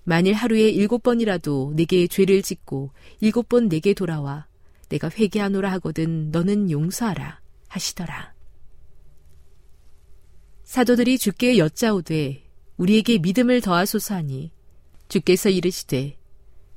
만일 0.05 0.35
하루에 0.35 0.69
일곱 0.69 1.03
번이라도 1.03 1.73
내게 1.75 2.07
죄를 2.07 2.43
짓고 2.43 2.91
일곱 3.21 3.49
번 3.49 3.69
내게 3.69 3.95
돌아와 3.95 4.47
내가 4.89 5.11
회개하노라 5.11 5.73
하거든 5.73 6.31
너는 6.31 6.71
용서하라 6.71 7.41
하시더라. 7.69 8.35
사도들이 10.65 11.19
주께 11.19 11.59
여짜오되 11.59 12.45
우리에게 12.77 13.19
믿음을 13.19 13.61
더하소서 13.61 14.17
하니 14.17 14.53
주께서 15.09 15.49
이르시되 15.49 16.19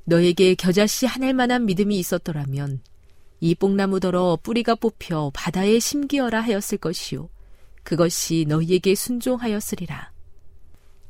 너에게 0.04 0.54
겨자씨 0.54 1.06
한 1.06 1.22
알만한 1.22 1.66
믿음이 1.66 1.98
있었더라면 1.98 2.80
이 3.40 3.54
뽕나무더러 3.54 4.38
뿌리가 4.42 4.76
뽑혀 4.76 5.30
바다에 5.34 5.78
심기어라 5.78 6.40
하였을 6.40 6.78
것이요 6.78 7.28
그것이 7.82 8.44
너희에게 8.48 8.94
순종하였으리라. 8.94 10.12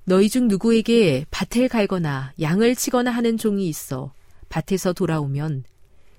너희 0.05 0.29
중 0.29 0.49
누구에게 0.49 1.27
밭을 1.31 1.69
갈거나 1.69 2.33
양을 2.41 2.75
치거나 2.75 3.11
하는 3.11 3.37
종이 3.37 3.69
있어 3.69 4.13
밭에서 4.49 4.93
돌아오면 4.93 5.65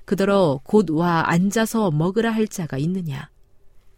그더러 0.06 0.60
곧 0.64 0.90
와 0.90 1.30
앉아서 1.30 1.92
먹으라 1.92 2.32
할 2.32 2.48
자가 2.48 2.78
있느냐. 2.78 3.30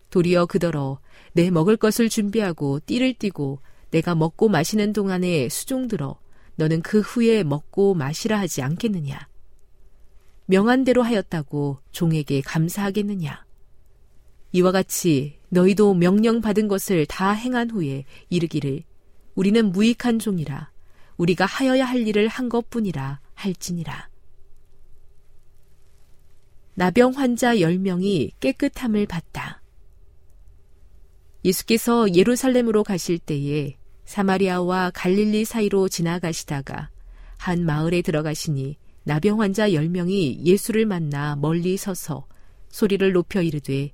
도리어 0.09 0.45
그더러 0.45 0.99
내 1.33 1.49
먹을 1.49 1.75
것을 1.75 2.07
준비하고 2.09 2.79
띠를 2.85 3.13
띠고 3.15 3.59
내가 3.91 4.15
먹고 4.15 4.47
마시는 4.47 4.93
동안에 4.93 5.49
수종 5.49 5.87
들어 5.87 6.19
너는 6.55 6.81
그 6.81 6.99
후에 6.99 7.43
먹고 7.43 7.93
마시라 7.95 8.39
하지 8.39 8.61
않겠느냐. 8.61 9.27
명한 10.45 10.83
대로 10.83 11.01
하였다고 11.03 11.79
종에게 11.91 12.41
감사하겠느냐. 12.41 13.45
이와 14.51 14.71
같이 14.71 15.39
너희도 15.53 15.93
명령 15.93 16.41
받은 16.41 16.67
것을 16.67 17.05
다 17.05 17.31
행한 17.31 17.69
후에 17.69 18.05
이르기를 18.29 18.83
우리는 19.35 19.71
무익한 19.71 20.17
종이라 20.17 20.71
우리가 21.17 21.45
하여야 21.45 21.85
할 21.85 22.07
일을 22.07 22.27
한 22.27 22.49
것뿐이라 22.49 23.19
할지니라. 23.35 24.09
나병 26.73 27.11
환자 27.11 27.55
10명이 27.55 28.31
깨끗함을 28.39 29.05
받다. 29.05 29.61
예수께서 31.45 32.11
예루살렘으로 32.15 32.83
가실 32.83 33.19
때에 33.19 33.77
사마리아와 34.05 34.91
갈릴리 34.95 35.45
사이로 35.45 35.87
지나가시다가 35.87 36.89
한 37.37 37.63
마을에 37.63 38.01
들어가시니 38.01 38.77
나병 39.03 39.41
환자 39.41 39.69
10명이 39.69 40.45
예수를 40.45 40.87
만나 40.87 41.35
멀리 41.35 41.77
서서 41.77 42.25
소리를 42.69 43.11
높여 43.11 43.43
이르되 43.43 43.91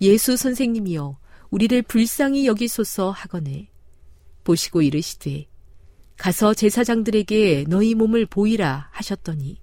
예수 0.00 0.36
선생님이여 0.36 1.18
우리를 1.50 1.82
불쌍히 1.82 2.46
여기소서 2.46 3.10
하거늘. 3.10 3.68
보시고 4.42 4.82
이르시되 4.82 5.46
가서 6.16 6.54
제사장들에게 6.54 7.64
너희 7.68 7.94
몸을 7.94 8.26
보이라 8.26 8.88
하셨더니 8.92 9.58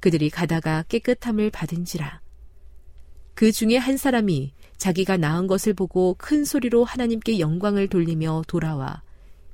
그들이 0.00 0.30
가다가 0.30 0.84
깨끗함을 0.88 1.50
받은지라. 1.50 2.20
그 3.34 3.52
중에 3.52 3.76
한 3.76 3.96
사람이 3.96 4.52
자기가 4.76 5.16
나은 5.16 5.46
것을 5.46 5.74
보고 5.74 6.14
큰 6.18 6.44
소리로 6.44 6.84
하나님께 6.84 7.38
영광을 7.38 7.88
돌리며 7.88 8.44
돌아와 8.46 9.02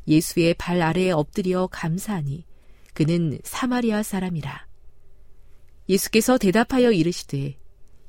예수의 0.07 0.55
발 0.55 0.83
아래에 0.83 1.11
엎드려 1.11 1.67
감사하니 1.67 2.45
그는 2.93 3.39
사마리아 3.43 4.03
사람이라. 4.03 4.67
예수께서 5.89 6.39
대답하여 6.39 6.93
이르시되 6.93 7.57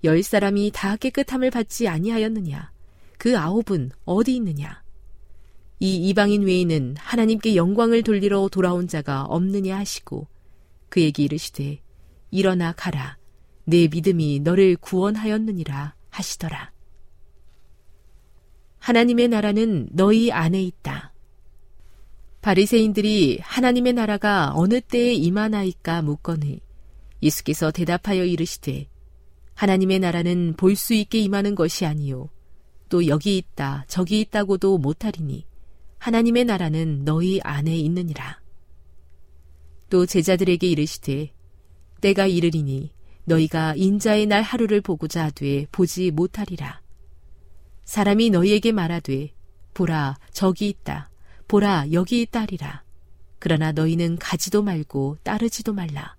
열 0.05 0.23
사람이 0.23 0.71
다 0.73 0.95
깨끗함을 0.95 1.51
받지 1.51 1.87
아니하였느냐? 1.87 2.71
그 3.17 3.37
아홉은 3.37 3.91
어디 4.05 4.35
있느냐? 4.37 4.83
이 5.79 6.07
이방인 6.07 6.43
외에는 6.43 6.95
하나님께 6.97 7.55
영광을 7.55 8.01
돌리러 8.01 8.47
돌아온 8.49 8.87
자가 8.87 9.23
없느냐 9.23 9.77
하시고 9.77 10.27
그에게 10.89 11.23
이르시되 11.23 11.81
일어나 12.31 12.71
가라 12.71 13.17
내 13.65 13.87
믿음이 13.87 14.39
너를 14.39 14.77
구원하였느니라 14.77 15.95
하시더라. 16.09 16.71
하나님의 18.77 19.27
나라는 19.29 19.89
너희 19.91 20.31
안에 20.31 20.61
있다. 20.61 21.13
바리새인들이 22.41 23.39
하나님의 23.41 23.93
나라가 23.93 24.51
어느 24.53 24.79
때에 24.79 25.13
임하나이까 25.13 26.03
묻거니 26.03 26.61
예수께서 27.23 27.71
대답하여 27.71 28.23
이르시되 28.23 28.87
하나님의 29.55 29.99
나라는 29.99 30.53
볼 30.57 30.75
수 30.75 30.93
있게 30.93 31.19
임하는 31.19 31.55
것이 31.55 31.85
아니요 31.85 32.29
또 32.89 33.07
여기 33.07 33.37
있다 33.37 33.85
저기 33.87 34.19
있다고도 34.21 34.77
못하리니 34.77 35.45
하나님의 35.97 36.45
나라는 36.45 37.03
너희 37.03 37.39
안에 37.41 37.75
있느니라. 37.77 38.39
또 39.89 40.05
제자들에게 40.05 40.67
이르시되 40.67 41.31
때가 42.01 42.27
이르리니 42.27 42.91
너희가 43.23 43.73
인자의 43.75 44.27
날 44.27 44.43
하루를 44.43 44.81
보고자 44.81 45.25
하되 45.25 45.65
보지 45.71 46.11
못하리라. 46.11 46.81
사람이 47.85 48.29
너희에게 48.29 48.71
말하되 48.71 49.33
보라 49.73 50.17
저기 50.31 50.69
있다 50.69 51.09
보라 51.47 51.91
여기 51.91 52.21
있다리라. 52.21 52.83
그러나 53.39 53.71
너희는 53.71 54.17
가지도 54.17 54.61
말고 54.61 55.17
따르지도 55.23 55.73
말라. 55.73 56.15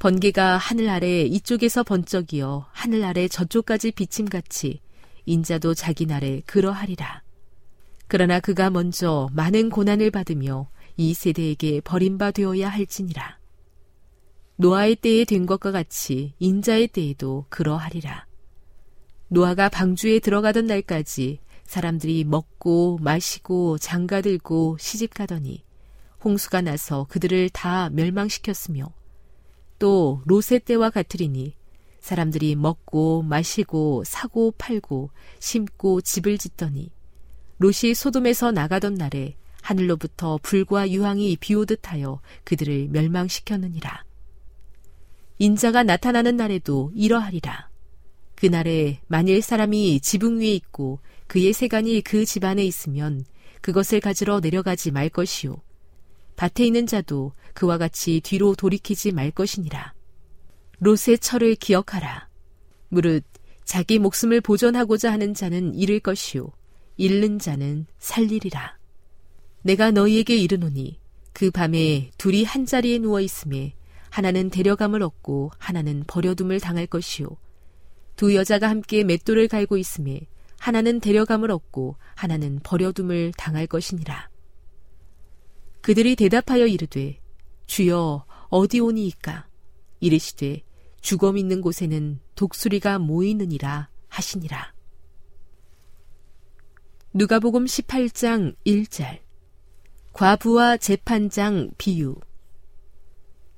번개가 0.00 0.56
하늘 0.56 0.88
아래 0.88 1.24
이쪽에서 1.24 1.82
번쩍이어 1.82 2.68
하늘 2.72 3.04
아래 3.04 3.28
저쪽까지 3.28 3.90
비침같이 3.90 4.80
인자도 5.26 5.74
자기 5.74 6.06
날에 6.06 6.40
그러하리라. 6.46 7.22
그러나 8.08 8.40
그가 8.40 8.70
먼저 8.70 9.28
많은 9.34 9.68
고난을 9.68 10.10
받으며 10.10 10.70
이 10.96 11.12
세대에게 11.12 11.82
버림바 11.82 12.30
되어야 12.30 12.70
할지니라. 12.70 13.38
노아의 14.56 14.96
때에 14.96 15.26
된 15.26 15.44
것과 15.44 15.70
같이 15.70 16.32
인자의 16.38 16.88
때에도 16.88 17.44
그러하리라. 17.50 18.26
노아가 19.28 19.68
방주에 19.68 20.20
들어가던 20.20 20.64
날까지 20.64 21.40
사람들이 21.64 22.24
먹고 22.24 22.98
마시고 23.02 23.76
장가들고 23.76 24.78
시집가더니 24.80 25.62
홍수가 26.24 26.62
나서 26.62 27.06
그들을 27.10 27.50
다 27.50 27.90
멸망시켰으며 27.90 28.94
또 29.80 30.22
로세 30.26 30.60
때와 30.60 30.90
같으리니 30.90 31.56
사람들이 31.98 32.54
먹고 32.54 33.22
마시고 33.22 34.04
사고 34.04 34.52
팔고 34.52 35.10
심고 35.40 36.02
집을 36.02 36.38
짓더니 36.38 36.92
롯이 37.58 37.94
소돔에서 37.94 38.52
나가던 38.52 38.94
날에 38.94 39.36
하늘로부터 39.62 40.38
불과 40.42 40.88
유황이 40.88 41.36
비오듯 41.36 41.90
하여 41.90 42.20
그들을 42.44 42.88
멸망시켰느니라. 42.90 44.04
인자가 45.38 45.82
나타나는 45.82 46.36
날에도 46.36 46.92
이러하리라. 46.94 47.68
그날에 48.34 49.00
만일 49.06 49.42
사람이 49.42 50.00
지붕 50.00 50.40
위에 50.40 50.54
있고 50.54 51.00
그의 51.26 51.52
세간이 51.52 52.02
그 52.02 52.24
집안에 52.24 52.64
있으면 52.64 53.24
그것을 53.60 54.00
가지러 54.00 54.40
내려가지 54.40 54.90
말 54.90 55.08
것이요. 55.08 55.56
밭에 56.40 56.64
있는 56.64 56.86
자도 56.86 57.34
그와 57.52 57.76
같이 57.76 58.22
뒤로 58.22 58.54
돌이키지 58.54 59.12
말 59.12 59.30
것이니라. 59.30 59.92
롯의 60.78 61.18
철을 61.20 61.54
기억하라. 61.54 62.30
무릇 62.88 63.24
자기 63.66 63.98
목숨을 63.98 64.40
보존하고자 64.40 65.12
하는 65.12 65.34
자는 65.34 65.74
잃을 65.74 66.00
것이요. 66.00 66.50
잃는 66.96 67.40
자는 67.40 67.84
살리리라. 67.98 68.78
내가 69.60 69.90
너희에게 69.90 70.34
이르노니 70.34 70.98
그 71.34 71.50
밤에 71.50 72.10
둘이 72.16 72.44
한 72.44 72.64
자리에 72.64 72.96
누워 72.96 73.20
있음에 73.20 73.74
하나는 74.08 74.48
데려감을 74.48 75.02
얻고 75.02 75.50
하나는 75.58 76.04
버려둠을 76.06 76.58
당할 76.58 76.86
것이요. 76.86 77.28
두 78.16 78.34
여자가 78.34 78.70
함께 78.70 79.04
맷돌을 79.04 79.46
갈고 79.46 79.76
있음에 79.76 80.22
하나는 80.58 81.00
데려감을 81.00 81.50
얻고 81.50 81.96
하나는 82.14 82.60
버려둠을 82.62 83.32
당할 83.36 83.66
것이니라. 83.66 84.29
그들이 85.90 86.14
대답하여 86.14 86.68
이르되 86.68 87.18
주여 87.66 88.24
어디 88.48 88.78
오니이까? 88.78 89.48
이르시되 89.98 90.62
죽음 91.00 91.36
있는 91.36 91.60
곳에는 91.60 92.20
독수리가 92.36 93.00
모이느니라 93.00 93.88
하시니라. 94.06 94.72
누가복음 97.12 97.64
18장 97.64 98.54
1절. 98.64 99.18
과부와 100.12 100.76
재판장 100.76 101.72
비유. 101.76 102.14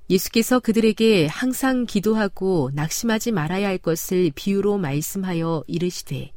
예수께서 0.08 0.58
그들에게 0.58 1.26
항상 1.26 1.84
기도하고 1.84 2.70
낙심하지 2.72 3.32
말아야 3.32 3.68
할 3.68 3.76
것을 3.76 4.32
비유로 4.34 4.78
말씀하여 4.78 5.64
이르시되 5.66 6.32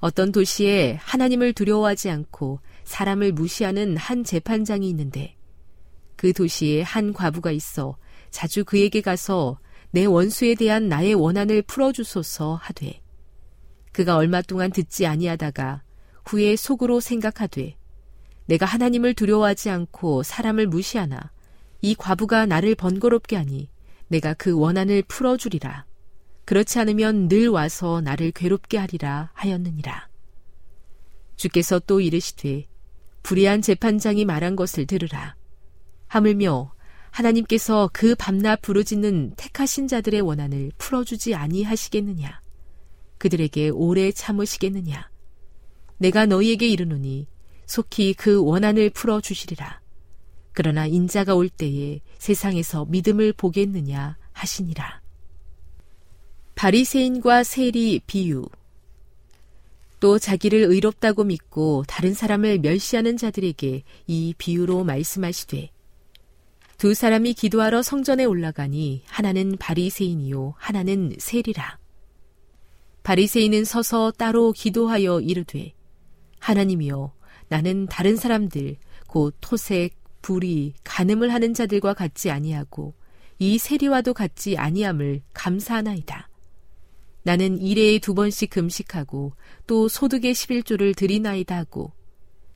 어떤 0.00 0.32
도시에 0.32 0.94
하나님을 0.94 1.52
두려워하지 1.52 2.08
않고 2.08 2.60
사람을 2.88 3.32
무시하는 3.32 3.96
한 3.96 4.24
재판장이 4.24 4.88
있는데 4.88 5.36
그 6.16 6.32
도시에 6.32 6.82
한 6.82 7.12
과부가 7.12 7.52
있어 7.52 7.96
자주 8.30 8.64
그에게 8.64 9.00
가서 9.00 9.58
내 9.90 10.04
원수에 10.04 10.54
대한 10.54 10.88
나의 10.88 11.14
원한을 11.14 11.62
풀어주소서 11.62 12.56
하되 12.56 13.00
그가 13.92 14.16
얼마 14.16 14.42
동안 14.42 14.70
듣지 14.70 15.06
아니하다가 15.06 15.82
후에 16.24 16.56
속으로 16.56 17.00
생각하되 17.00 17.76
내가 18.46 18.66
하나님을 18.66 19.14
두려워하지 19.14 19.70
않고 19.70 20.22
사람을 20.22 20.66
무시하나 20.66 21.30
이 21.80 21.94
과부가 21.94 22.46
나를 22.46 22.74
번거롭게 22.74 23.36
하니 23.36 23.70
내가 24.08 24.34
그 24.34 24.52
원한을 24.52 25.02
풀어주리라. 25.02 25.84
그렇지 26.44 26.78
않으면 26.78 27.28
늘 27.28 27.48
와서 27.48 28.00
나를 28.00 28.30
괴롭게 28.32 28.78
하리라 28.78 29.30
하였느니라. 29.34 30.08
주께서 31.36 31.78
또 31.78 32.00
이르시되 32.00 32.66
불의한 33.28 33.60
재판장이 33.60 34.24
말한 34.24 34.56
것을 34.56 34.86
들으라. 34.86 35.36
하물며 36.06 36.72
하나님께서 37.10 37.90
그 37.92 38.14
밤낮 38.14 38.62
부르짖는 38.62 39.34
택하신 39.36 39.86
자들의 39.86 40.22
원한을 40.22 40.72
풀어주지 40.78 41.34
아니하시겠느냐? 41.34 42.40
그들에게 43.18 43.68
오래 43.68 44.12
참으시겠느냐? 44.12 45.10
내가 45.98 46.24
너희에게 46.24 46.68
이르노니 46.68 47.26
속히 47.66 48.14
그 48.14 48.42
원한을 48.42 48.88
풀어주시리라. 48.88 49.82
그러나 50.52 50.86
인자가 50.86 51.34
올 51.34 51.50
때에 51.50 52.00
세상에서 52.16 52.86
믿음을 52.86 53.34
보겠느냐 53.34 54.16
하시니라. 54.32 55.02
바리새인과 56.54 57.44
세리 57.44 58.00
비유 58.06 58.46
또 60.00 60.18
자기를 60.18 60.60
의롭다고 60.64 61.24
믿고 61.24 61.84
다른 61.86 62.14
사람을 62.14 62.60
멸시하는 62.60 63.16
자들에게 63.16 63.82
이 64.06 64.34
비유로 64.38 64.84
말씀하시되 64.84 65.70
두 66.76 66.94
사람이 66.94 67.34
기도하러 67.34 67.82
성전에 67.82 68.24
올라가니 68.24 69.02
하나는 69.06 69.56
바리새인이요 69.58 70.54
하나는 70.56 71.12
세리라 71.18 71.78
바리새인은 73.02 73.64
서서 73.64 74.12
따로 74.12 74.52
기도하여 74.52 75.20
이르되 75.20 75.72
하나님이여 76.40 77.12
나는 77.48 77.86
다른 77.86 78.16
사람들 78.16 78.76
곧 79.06 79.34
토색 79.40 79.96
불이 80.22 80.74
간음을 80.84 81.32
하는 81.32 81.54
자들과 81.54 81.94
같지 81.94 82.30
아니하고 82.30 82.94
이 83.38 83.58
세리와도 83.58 84.14
같지 84.14 84.56
아니함을 84.56 85.22
감사하나이다. 85.32 86.27
나는 87.28 87.58
일회에 87.60 87.98
두 87.98 88.14
번씩 88.14 88.48
금식하고 88.48 89.34
또 89.66 89.86
소득의 89.86 90.32
11조를 90.32 90.96
드리나이다 90.96 91.58
하고 91.58 91.92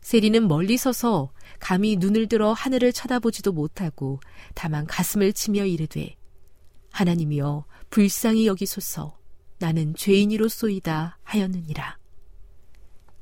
세리는 0.01 0.49
멀리 0.49 0.79
서서 0.79 1.31
감히 1.59 1.97
눈을 1.97 2.27
들어 2.27 2.55
하늘을 2.55 2.95
쳐다보지도 2.95 3.53
못하고 3.53 4.18
다만 4.55 4.87
가슴을 4.87 5.35
치며 5.35 5.66
이르되 5.66 6.16
하나님이여 6.91 7.66
불쌍히 7.91 8.47
여기소서 8.47 9.18
나는 9.59 9.95
죄인이로쏘이다 9.95 11.18
하였느니라. 11.23 11.99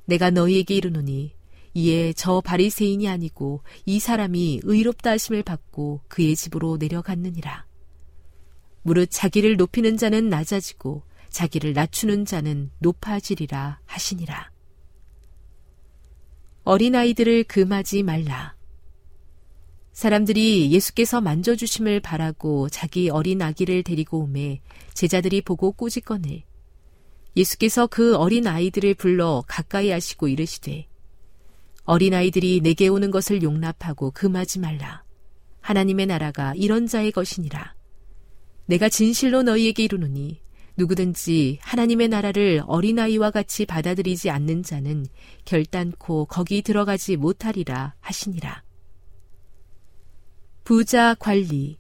내가 0.05 0.31
너희에게 0.31 0.77
이르노니 0.77 1.35
이에 1.75 2.13
저 2.13 2.41
바리새인이 2.43 3.09
아니고 3.09 3.65
이 3.87 3.99
사람이 3.99 4.61
의롭다 4.63 5.11
하심을 5.11 5.43
받고 5.43 6.03
그의 6.07 6.37
집으로 6.37 6.77
내려갔느니라. 6.77 7.67
무릇 8.83 9.09
자기를 9.11 9.57
높이는 9.57 9.97
자는 9.97 10.29
낮아지고 10.29 11.10
자기를 11.31 11.73
낮추는 11.73 12.25
자는 12.25 12.71
높아지리라 12.79 13.81
하시니라. 13.87 14.51
어린아이들을 16.65 17.45
금하지 17.45 18.03
말라. 18.03 18.55
사람들이 19.93 20.71
예수께서 20.73 21.21
만져주심을 21.21 22.01
바라고 22.01 22.69
자기 22.69 23.11
어린 23.11 23.43
아기를 23.43 23.83
데리고 23.83 24.21
오매 24.21 24.61
제자들이 24.95 25.43
보고 25.43 25.73
꾸짖거늘 25.73 26.43
예수께서 27.37 27.87
그 27.87 28.17
어린 28.17 28.47
아이들을 28.47 28.95
불러 28.95 29.43
가까이 29.47 29.91
하시고 29.91 30.29
이르시되 30.29 30.87
어린 31.85 32.15
아이들이 32.15 32.61
내게 32.61 32.89
오는 32.89 33.11
것을 33.11 33.43
용납하고 33.43 34.13
금하지 34.13 34.61
말라. 34.61 35.03
하나님의 35.61 36.07
나라가 36.07 36.55
이런 36.55 36.87
자의 36.87 37.11
것이니라. 37.13 37.75
내가 38.67 38.89
진실로 38.89 39.43
너희에게 39.43 39.85
이르노니 39.85 40.41
누구든지 40.81 41.59
하나님의 41.61 42.09
나라를 42.09 42.63
어린아이와 42.67 43.31
같이 43.31 43.67
받아들이지 43.67 44.31
않는 44.31 44.63
자는 44.63 45.07
결단코 45.45 46.25
거기 46.25 46.63
들어가지 46.63 47.17
못하리라 47.17 47.95
하시니라. 48.01 48.63
부자 50.65 51.15
관리. 51.15 51.79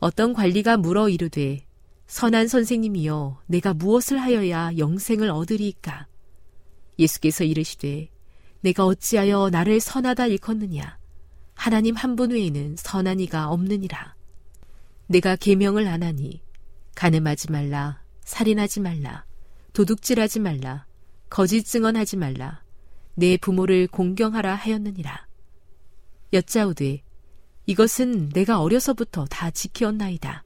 어떤 0.00 0.32
관리가 0.32 0.78
물어 0.78 1.08
이르되 1.10 1.66
선한 2.06 2.48
선생님이여 2.48 3.42
내가 3.46 3.74
무엇을 3.74 4.18
하여야 4.18 4.70
영생을 4.78 5.28
얻으리이까? 5.30 6.06
예수께서 6.98 7.44
이르시되 7.44 8.08
내가 8.60 8.86
어찌하여 8.86 9.50
나를 9.50 9.80
선하다 9.80 10.28
일컫느냐? 10.28 10.98
하나님 11.54 11.94
한 11.94 12.16
분 12.16 12.30
외에는 12.30 12.76
선한 12.78 13.20
이가 13.20 13.48
없느니라. 13.50 14.14
내가 15.08 15.36
계명을 15.36 15.86
안 15.88 16.02
하니 16.02 16.40
가늠하지 16.96 17.52
말라 17.52 18.02
살인하지 18.22 18.80
말라 18.80 19.24
도둑질하지 19.72 20.40
말라 20.40 20.86
거짓 21.30 21.62
증언하지 21.62 22.16
말라 22.16 22.64
내 23.14 23.36
부모를 23.36 23.86
공경하라 23.86 24.56
하였느니라 24.56 25.28
여짜오되 26.32 27.04
이것은 27.66 28.30
내가 28.30 28.60
어려서부터 28.60 29.26
다 29.26 29.52
지키었나이다 29.52 30.42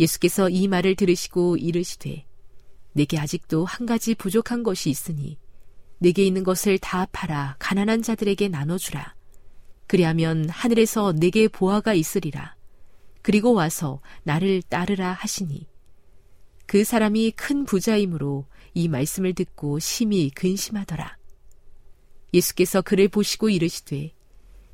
예수께서 0.00 0.48
이 0.48 0.66
말을 0.66 0.96
들으시고 0.96 1.56
이르시되 1.58 2.26
내게 2.92 3.18
아직도 3.18 3.64
한 3.64 3.86
가지 3.86 4.14
부족한 4.14 4.64
것이 4.64 4.90
있으니 4.90 5.38
내게 5.98 6.24
있는 6.24 6.44
것을 6.44 6.78
다 6.78 7.06
팔아 7.12 7.56
가난한 7.58 8.02
자들에게 8.02 8.48
나눠주라. 8.48 9.14
그리하면 9.86 10.48
하늘에서 10.48 11.12
내게 11.12 11.48
보아가 11.48 11.94
있으리라. 11.94 12.55
그리고 13.26 13.54
와서 13.54 14.00
나를 14.22 14.62
따르라 14.62 15.10
하시니. 15.10 15.66
그 16.64 16.84
사람이 16.84 17.32
큰 17.32 17.64
부자이므로 17.64 18.46
이 18.72 18.86
말씀을 18.86 19.34
듣고 19.34 19.80
심히 19.80 20.30
근심하더라. 20.30 21.18
예수께서 22.32 22.82
그를 22.82 23.08
보시고 23.08 23.48
이르시되 23.48 24.12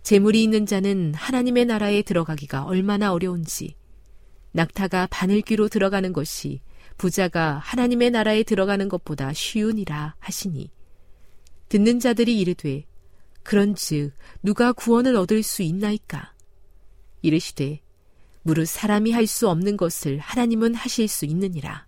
재물이 0.03 0.42
있는 0.42 0.66
자는 0.66 1.14
하나님의 1.14 1.64
나라에 1.64 2.03
들어가기가 2.03 2.64
얼마나 2.64 3.14
어려운지 3.14 3.74
낙타가 4.50 5.07
바늘귀로 5.07 5.70
들어가는 5.70 6.12
것이 6.12 6.61
부자가 6.98 7.57
하나님의 7.57 8.11
나라에 8.11 8.42
들어가는 8.42 8.86
것보다 8.90 9.32
쉬우니라 9.32 10.16
하시니. 10.18 10.70
듣는 11.70 12.00
자들이 12.00 12.38
이르되 12.38 12.84
그런즉 13.44 14.12
누가 14.42 14.74
구원을 14.74 15.16
얻을 15.16 15.42
수 15.42 15.62
있나이까? 15.62 16.34
이르시되 17.22 17.80
무릇 18.43 18.68
사람이 18.68 19.12
할 19.12 19.26
수 19.26 19.49
없는 19.49 19.76
것을 19.76 20.18
하나님은 20.18 20.74
하실 20.74 21.09
수 21.09 21.24
있느니라 21.24 21.86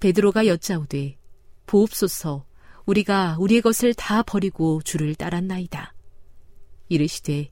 베드로가 0.00 0.46
여짜오되 0.46 1.18
보옵소서 1.66 2.46
우리가 2.86 3.36
우리의 3.38 3.62
것을 3.62 3.94
다 3.94 4.22
버리고 4.22 4.80
주를 4.82 5.14
따랐나이다 5.14 5.94
이르시되 6.88 7.50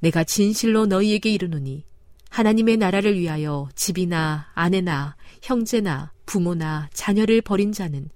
내가 0.00 0.24
진실로 0.24 0.86
너희에게 0.86 1.30
이르노니 1.30 1.84
하나님의 2.30 2.78
나라를 2.78 3.18
위하여 3.18 3.68
집이나 3.74 4.50
아내나 4.54 5.16
형제나 5.42 6.12
부모나 6.24 6.88
자녀를 6.92 7.42
버린 7.42 7.72
자는 7.72 8.08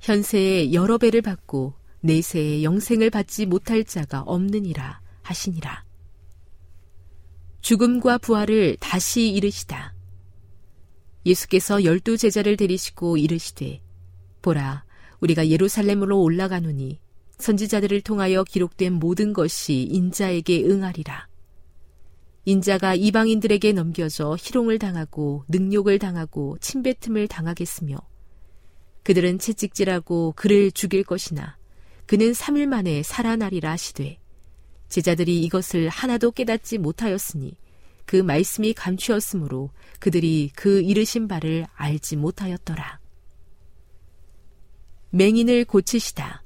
현세에 0.00 0.72
여러 0.72 0.98
배를 0.98 1.22
받고 1.22 1.74
내세에 2.00 2.62
영생을 2.62 3.10
받지 3.10 3.46
못할 3.46 3.84
자가 3.84 4.22
없느니라 4.22 5.00
하시니라. 5.22 5.84
죽음과 7.60 8.18
부활을 8.18 8.76
다시 8.80 9.30
이르시다. 9.30 9.94
예수께서 11.26 11.84
열두 11.84 12.16
제자를 12.16 12.56
데리시고 12.56 13.16
이르시되 13.16 13.80
보라 14.42 14.84
우리가 15.20 15.48
예루살렘으로 15.48 16.20
올라가노니 16.20 16.98
선지자들을 17.38 18.00
통하여 18.02 18.44
기록된 18.44 18.94
모든 18.94 19.32
것이 19.32 19.82
인자에게 19.82 20.64
응하리라. 20.64 21.28
인자가 22.46 22.94
이방인들에게 22.94 23.72
넘겨져 23.72 24.36
희롱을 24.40 24.78
당하고 24.78 25.44
능욕을 25.48 25.98
당하고 25.98 26.56
침뱉음을 26.60 27.28
당하겠으며 27.28 27.98
그들은 29.02 29.38
채찍질하고 29.38 30.32
그를 30.36 30.70
죽일 30.72 31.04
것이나 31.04 31.58
그는 32.06 32.32
3일 32.32 32.66
만에 32.66 33.02
살아나리라 33.02 33.70
하시되 33.72 34.19
제자들이 34.90 35.42
이것을 35.44 35.88
하나도 35.88 36.32
깨닫지 36.32 36.78
못하였으니 36.78 37.56
그 38.04 38.16
말씀이 38.16 38.74
감추었으므로 38.74 39.70
그들이 40.00 40.50
그 40.54 40.82
이르신 40.82 41.28
바를 41.28 41.66
알지 41.74 42.16
못하였더라. 42.16 42.98
맹인을 45.10 45.64
고치시다. 45.64 46.42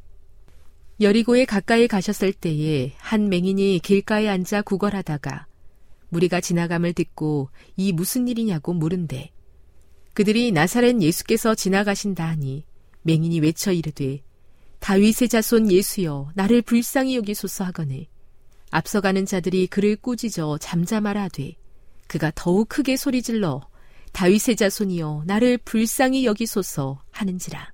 여리고에 1.00 1.44
가까이 1.44 1.88
가셨을 1.88 2.32
때에 2.32 2.92
한 2.98 3.28
맹인이 3.28 3.80
길가에 3.82 4.28
앉아 4.28 4.62
구걸하다가 4.62 5.46
무리가 6.10 6.40
지나감을 6.40 6.92
듣고 6.92 7.48
이 7.76 7.92
무슨 7.92 8.28
일이냐고 8.28 8.72
물은데 8.72 9.30
그들이 10.12 10.52
나사렛 10.52 11.02
예수께서 11.02 11.54
지나가신다 11.54 12.26
하니 12.28 12.64
맹인이 13.02 13.40
외쳐 13.40 13.72
이르되 13.72 14.22
다윗의 14.78 15.28
자손 15.28 15.72
예수여 15.72 16.30
나를 16.34 16.62
불쌍히 16.62 17.16
여기소서 17.16 17.64
하거늘 17.64 18.06
앞서가는 18.74 19.24
자들이 19.24 19.68
그를 19.68 19.94
꾸짖어 19.94 20.58
잠잠하라 20.58 21.22
하되 21.22 21.54
그가 22.08 22.32
더욱 22.34 22.68
크게 22.68 22.96
소리질러 22.96 23.60
다윗의 24.12 24.56
자손이여 24.56 25.22
나를 25.26 25.58
불쌍히 25.58 26.26
여기소서 26.26 27.00
하는지라 27.12 27.72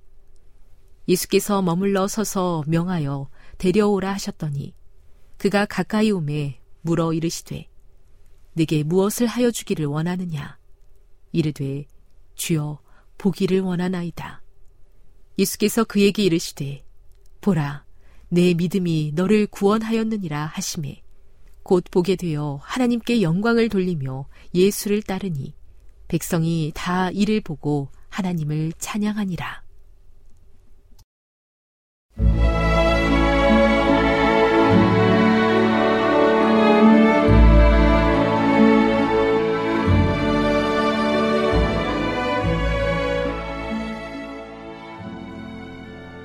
예수께서 1.07 1.63
머물러 1.63 2.07
서서 2.07 2.63
명하여 2.67 3.31
데려오라 3.57 4.13
하셨더니 4.13 4.75
그가 5.37 5.65
가까이 5.65 6.11
오매 6.11 6.61
물어 6.81 7.13
이르시되 7.13 7.67
네게 8.53 8.83
무엇을 8.83 9.25
하여 9.25 9.49
주기를 9.49 9.87
원하느냐? 9.87 10.59
이르되 11.31 11.85
주여 12.35 12.79
보기를 13.17 13.61
원하나이다. 13.61 14.43
예수께서 15.39 15.83
그에게 15.83 16.23
이르시되 16.23 16.85
보라 17.39 17.85
내 18.33 18.53
믿음이 18.53 19.11
너를 19.13 19.45
구원하였느니라 19.45 20.45
하심에 20.45 21.01
곧 21.63 21.83
보게 21.91 22.15
되어 22.15 22.61
하나님께 22.63 23.21
영광을 23.21 23.67
돌리며 23.67 24.25
예수를 24.55 25.01
따르니 25.01 25.53
백성이 26.07 26.71
다 26.73 27.11
이를 27.11 27.41
보고 27.41 27.89
하나님을 28.07 28.71
찬양하니라. 28.77 29.63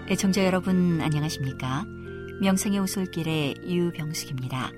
애청자 0.09 0.45
여러분 0.45 1.01
안녕하십니까? 1.01 1.85
명성의 2.41 2.79
오솔길의 2.79 3.57
유병숙입니다. 3.65 4.71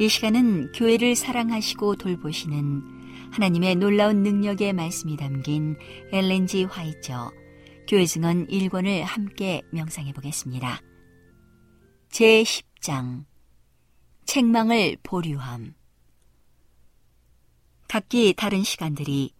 이 0.00 0.08
시간은 0.08 0.72
교회를 0.72 1.14
사랑하시고 1.14 1.94
돌보시는 1.94 3.30
하나님의 3.30 3.76
놀라운 3.76 4.24
능력의 4.24 4.72
말씀이 4.72 5.16
담긴 5.16 5.76
엘렌지 6.10 6.64
화이처 6.64 7.30
교회 7.86 8.06
증언 8.06 8.48
1권을 8.48 9.02
함께 9.02 9.62
명상해 9.70 10.12
보겠습니다. 10.12 10.80
제10장 12.10 13.26
책망을 14.26 14.96
보류함 15.04 15.74
각기 17.86 18.34
다른 18.36 18.64
시간들이 18.64 19.33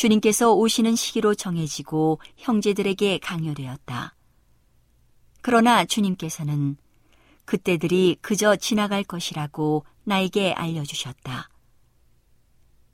주님께서 0.00 0.54
오시는 0.54 0.96
시기로 0.96 1.34
정해지고 1.34 2.20
형제들에게 2.38 3.18
강요되었다. 3.18 4.14
그러나 5.42 5.84
주님께서는 5.84 6.78
그때들이 7.44 8.16
그저 8.22 8.56
지나갈 8.56 9.04
것이라고 9.04 9.84
나에게 10.04 10.54
알려주셨다. 10.54 11.50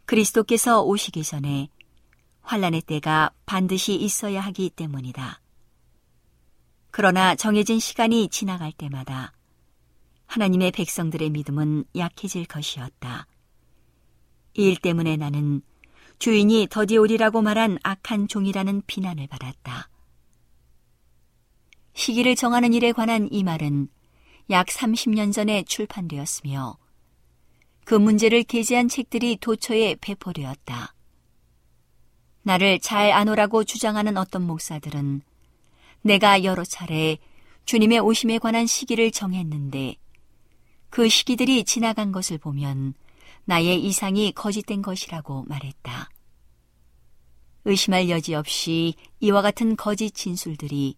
그리스도께서 0.07 0.83
오시기 0.83 1.23
전에 1.23 1.69
환란의 2.41 2.81
때가 2.81 3.31
반드시 3.47 3.95
있어야 3.95 4.41
하기 4.41 4.71
때문이다. 4.71 5.41
그러나 6.91 7.37
정해진 7.37 7.79
시간이 7.79 8.31
지나갈 8.31 8.73
때마다 8.73 9.33
하나님의 10.27 10.73
백성들의 10.73 11.31
믿음은 11.31 11.85
약해질 11.95 12.47
것이었다. 12.47 13.29
이 14.55 14.63
일 14.63 14.77
때문에 14.77 15.17
나는 15.17 15.63
주인이 16.19 16.69
더디오리라고 16.71 17.43
말한 17.43 17.79
악한 17.83 18.29
종이라는 18.29 18.83
비난을 18.87 19.27
받았다. 19.27 19.89
시기를 21.95 22.37
정하는 22.37 22.73
일에 22.75 22.93
관한 22.93 23.29
이 23.31 23.43
말은 23.43 23.89
약 24.51 24.67
30년 24.67 25.33
전에 25.33 25.63
출판되었으며 25.65 26.77
그 27.85 27.95
문제를 27.95 28.43
게재한 28.43 28.89
책들이 28.89 29.37
도처에 29.37 29.97
배포되었다. 30.01 30.95
나를 32.43 32.79
잘 32.79 33.13
아노라고 33.13 33.65
주장하는 33.65 34.17
어떤 34.17 34.47
목사들은 34.47 35.23
내가 36.03 36.45
여러 36.45 36.65
차례 36.65 37.19
주님의 37.65 37.99
오심에 38.01 38.39
관한 38.39 38.67
시기를 38.67 39.11
정했는데 39.11 39.97
그 40.91 41.09
시기들이 41.09 41.65
지나간 41.65 42.13
것을 42.13 42.39
보면 42.39 42.95
나의 43.47 43.83
이상이 43.83 44.33
거짓된 44.33 44.83
것이라고 44.83 45.45
말했다. 45.45 46.11
의심할 47.65 48.11
여지 48.11 48.35
없이 48.35 48.95
이와 49.21 49.43
같은 49.43 49.77
거짓 49.77 50.13
진술들이 50.13 50.97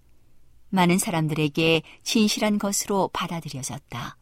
많은 0.70 0.99
사람들에게 0.99 1.82
진실한 2.03 2.59
것으로 2.59 3.09
받아들여졌다. 3.12 4.16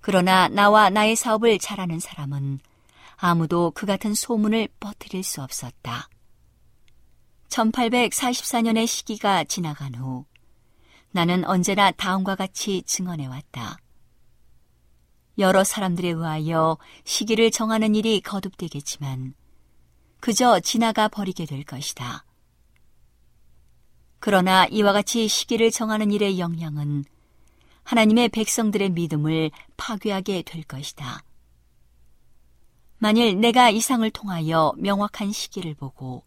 그러나 0.00 0.48
나와 0.48 0.90
나의 0.90 1.16
사업을 1.16 1.58
잘하는 1.58 1.98
사람은 1.98 2.60
아무도 3.16 3.70
그 3.74 3.86
같은 3.86 4.14
소문을 4.14 4.68
퍼뜨릴 4.80 5.22
수 5.22 5.42
없었다. 5.42 6.08
1844년의 7.48 8.86
시기가 8.86 9.44
지나간 9.44 9.94
후 9.94 10.26
나는 11.10 11.44
언제나 11.44 11.90
다음과 11.90 12.34
같이 12.34 12.82
증언해왔다. 12.82 13.78
여러 15.38 15.64
사람들에 15.64 16.08
의하여 16.10 16.78
시기를 17.04 17.50
정하는 17.50 17.94
일이 17.94 18.20
거듭되겠지만 18.20 19.34
그저 20.20 20.60
지나가 20.60 21.08
버리게 21.08 21.44
될 21.44 21.64
것이다. 21.64 22.24
그러나 24.20 24.66
이와 24.66 24.92
같이 24.92 25.28
시기를 25.28 25.70
정하는 25.70 26.10
일의 26.10 26.38
영향은 26.38 27.04
하나님의 27.82 28.30
백성들의 28.30 28.90
믿음을 28.90 29.50
파괴하게 29.76 30.42
될 30.42 30.62
것이다. 30.62 31.22
만일 32.98 33.38
내가 33.38 33.68
이상을 33.68 34.08
통하여 34.12 34.72
명확한 34.78 35.30
시기를 35.32 35.74
보고 35.74 36.24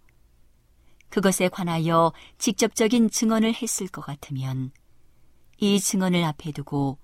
그것에 1.09 1.47
관하여 1.47 2.13
직접적인 2.37 3.09
증언을 3.09 3.55
했을 3.55 3.87
것 3.87 4.01
같으면 4.01 4.71
이 5.57 5.79
증언을 5.79 6.23
앞에 6.23 6.51
두고 6.51 6.99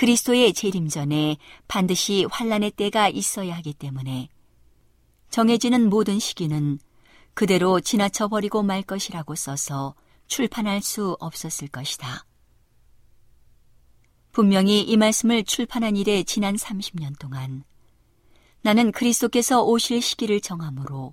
그리스도의 0.00 0.54
재림 0.54 0.88
전에 0.88 1.36
반드시 1.68 2.24
환란의 2.30 2.70
때가 2.70 3.10
있어야 3.10 3.54
하기 3.56 3.74
때문에 3.74 4.30
정해지는 5.28 5.90
모든 5.90 6.18
시기는 6.18 6.78
그대로 7.34 7.80
지나쳐 7.80 8.28
버리고 8.28 8.62
말 8.62 8.80
것이라고 8.80 9.34
써서 9.34 9.94
출판할 10.26 10.80
수 10.80 11.18
없었을 11.20 11.68
것이다. 11.68 12.24
분명히 14.32 14.80
이 14.80 14.96
말씀을 14.96 15.44
출판한 15.44 15.96
이래 15.96 16.22
지난 16.22 16.56
30년 16.56 17.18
동안 17.18 17.62
나는 18.62 18.92
그리스도께서 18.92 19.62
오실 19.64 20.00
시기를 20.00 20.40
정함으로 20.40 21.12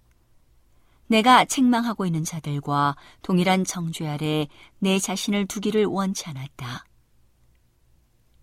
내가 1.07 1.43
책망하고 1.43 2.05
있는 2.05 2.23
자들과 2.23 2.95
동일한 3.21 3.65
정죄 3.65 4.07
아래 4.07 4.47
내 4.79 4.97
자신을 4.97 5.47
두기를 5.47 5.83
원치 5.83 6.29
않았다. 6.29 6.85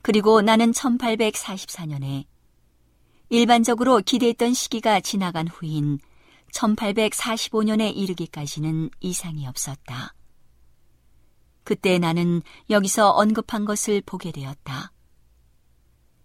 그리고 0.05 0.43
나는 0.43 0.71
1844년에 0.73 2.27
일반적으로 3.31 4.03
기대했던 4.05 4.53
시기가 4.53 5.01
지나간 5.01 5.49
후인 5.49 5.99
1845년에 6.53 7.97
이르기까지는 7.97 8.91
이상이 9.01 9.47
없었다. 9.47 10.15
그때 11.63 11.99
나는 11.99 12.43
여기서 12.69 13.13
언급한 13.13 13.65
것을 13.65 14.03
보게 14.05 14.31
되었다. 14.31 14.93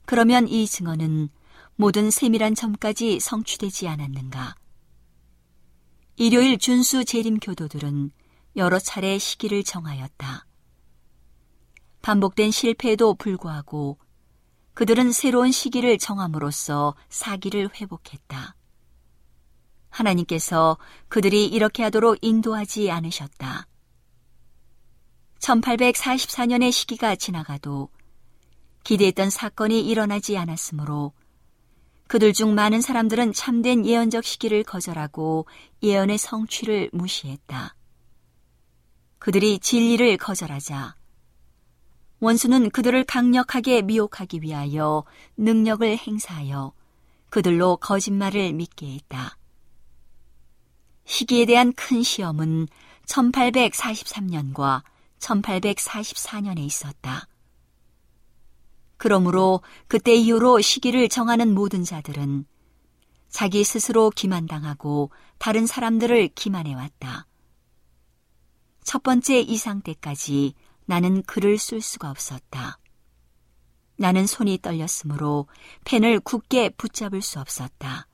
그러면 0.06 0.50
이 0.50 0.68
증언은 0.68 1.30
모든 1.78 2.12
세밀한 2.12 2.56
점까지 2.56 3.22
성취되지 3.22 3.88
않았는가? 3.88 4.56
일요일 6.18 6.58
준수 6.58 7.06
재림 7.06 7.40
교도들은 7.40 8.12
여러 8.58 8.78
차례 8.78 9.18
시기를 9.18 9.64
정하였다. 9.64 10.49
반복된 12.02 12.52
실패에도 12.52 13.14
불구하고 13.14 13.98
그들은 14.74 15.12
새로운 15.12 15.52
시기를 15.52 15.98
정함으로써 15.98 16.96
사기를 17.10 17.70
회복했다. 17.76 18.56
하나님께서 19.90 20.78
그들이 21.08 21.46
이렇게 21.48 21.84
하도록 21.84 22.18
인도하지 22.22 22.90
않으셨다. 22.92 23.68
1844년의 25.40 26.72
시기가 26.72 27.16
지나가도 27.16 27.90
기대했던 28.84 29.30
사건이 29.30 29.82
일어나지 29.82 30.38
않았으므로 30.38 31.14
그들 32.08 32.34
중 32.34 32.56
많은 32.56 32.82
사람들은 32.82 33.34
참된 33.34 33.86
예언적 33.86 34.24
시기를 34.24 34.64
거절하고 34.64 35.46
예언의 35.84 36.18
성취를 36.18 36.90
무시했다. 36.92 37.76
그들이 39.20 39.60
진리를 39.60 40.18
거절하자 40.18 40.96
원수는 42.20 42.70
그들을 42.70 43.04
강력하게 43.06 43.82
미혹하기 43.82 44.42
위하여 44.42 45.04
능력을 45.38 45.98
행사하여 45.98 46.74
그들로 47.30 47.78
거짓말을 47.78 48.54
믿게 48.54 48.94
했다. 48.96 49.38
시기에 51.06 51.46
대한 51.46 51.74
큰 51.74 52.04
시험은 52.04 52.68
1843년과 53.06 54.84
1844년에 55.20 56.60
있었다. 56.60 57.28
그러므로 58.98 59.62
그때 59.88 60.14
이후로 60.14 60.62
시기를 60.62 61.08
정하는 61.10 61.54
모든 61.54 61.84
자들은 61.84 62.46
자기 63.30 63.64
스스로 63.64 64.10
기만당하고 64.10 65.12
다른 65.38 65.66
사람들을 65.66 66.30
기만해왔다. 66.36 67.26
첫 68.84 69.04
번째 69.04 69.40
이상 69.40 69.82
때까지 69.82 70.54
나는 70.90 71.22
글을 71.22 71.60
쓸 71.60 71.82
수가 71.82 72.10
없었다. 72.10 72.80
나는 73.96 74.26
손이 74.26 74.58
떨렸으므로 74.64 75.48
펜을 75.86 76.20
굳게 76.20 76.70
붙잡을 76.70 77.22
수 77.22 77.40
없었다. 77.40 78.08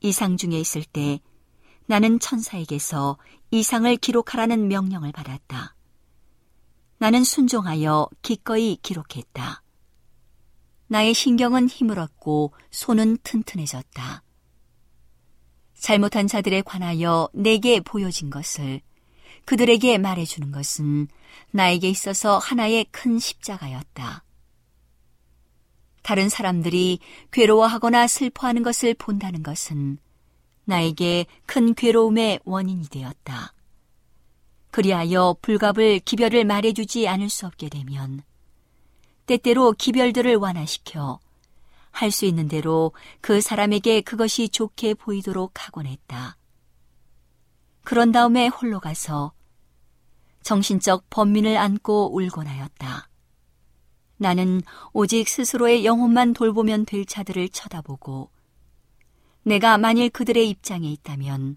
이상 0.00 0.36
중에 0.36 0.58
있을 0.58 0.82
때 0.82 1.20
나는 1.86 2.18
천사에게서 2.18 3.16
이상을 3.52 3.96
기록하라는 3.98 4.66
명령을 4.66 5.12
받았다. 5.12 5.76
나는 6.98 7.22
순종하여 7.22 8.08
기꺼이 8.22 8.76
기록했다. 8.82 9.62
나의 10.88 11.14
신경은 11.14 11.68
힘을 11.68 12.00
얻고 12.00 12.54
손은 12.72 13.18
튼튼해졌다. 13.22 14.24
잘못한 15.78 16.26
자들에 16.26 16.62
관하여 16.62 17.28
내게 17.32 17.78
보여진 17.78 18.30
것을 18.30 18.80
그들에게 19.44 19.98
말해주는 19.98 20.52
것은 20.52 21.08
나에게 21.50 21.88
있어서 21.88 22.38
하나의 22.38 22.86
큰 22.90 23.18
십자가였다. 23.18 24.24
다른 26.02 26.28
사람들이 26.28 26.98
괴로워하거나 27.30 28.06
슬퍼하는 28.06 28.62
것을 28.62 28.94
본다는 28.94 29.42
것은 29.42 29.98
나에게 30.64 31.26
큰 31.46 31.74
괴로움의 31.74 32.40
원인이 32.44 32.88
되었다. 32.88 33.52
그리하여 34.70 35.36
불갑을 35.42 36.00
기별을 36.00 36.44
말해주지 36.44 37.06
않을 37.06 37.28
수 37.28 37.46
없게 37.46 37.68
되면 37.68 38.22
때때로 39.26 39.72
기별들을 39.72 40.34
완화시켜 40.36 41.20
할 41.90 42.10
수 42.10 42.24
있는 42.24 42.48
대로 42.48 42.92
그 43.20 43.40
사람에게 43.40 44.00
그것이 44.00 44.48
좋게 44.48 44.94
보이도록 44.94 45.52
하곤 45.66 45.86
했다. 45.86 46.36
그런 47.84 48.12
다음에 48.12 48.48
홀로 48.48 48.80
가서 48.80 49.32
정신적 50.42 51.08
번민을 51.10 51.56
안고 51.56 52.14
울곤 52.14 52.46
하였다. 52.46 53.08
나는 54.16 54.62
오직 54.92 55.28
스스로의 55.28 55.84
영혼만 55.84 56.32
돌보면 56.32 56.86
될 56.86 57.04
자들을 57.04 57.48
쳐다보고 57.48 58.30
내가 59.44 59.78
만일 59.78 60.10
그들의 60.10 60.48
입장에 60.48 60.88
있다면 60.88 61.56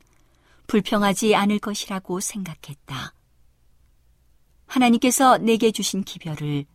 불평하지 0.67 1.35
않을 1.35 1.59
것이라고 1.59 2.19
생각했다. 2.19 3.13
하나님께서 4.65 5.37
내게 5.37 5.71
주신 5.71 6.03
기별을 6.03 6.65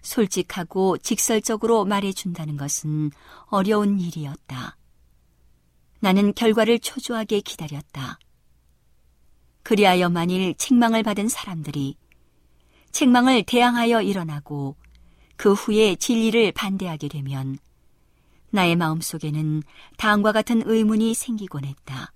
솔직하고 0.00 0.96
직설적으로 0.98 1.84
말해준다는 1.84 2.56
것은 2.56 3.10
어려운 3.46 4.00
일이었다. 4.00 4.78
나는 6.00 6.32
결과를 6.32 6.78
초조하게 6.78 7.40
기다렸다. 7.40 8.18
그리하여 9.66 10.08
만일 10.10 10.54
책망을 10.54 11.02
받은 11.02 11.26
사람들이 11.28 11.96
책망을 12.92 13.42
대항하여 13.42 14.00
일어나고 14.00 14.76
그 15.34 15.54
후에 15.54 15.96
진리를 15.96 16.52
반대하게 16.52 17.08
되면 17.08 17.58
나의 18.50 18.76
마음속에는 18.76 19.64
다음과 19.96 20.30
같은 20.30 20.62
의문이 20.64 21.14
생기곤 21.14 21.64
했다. 21.64 22.12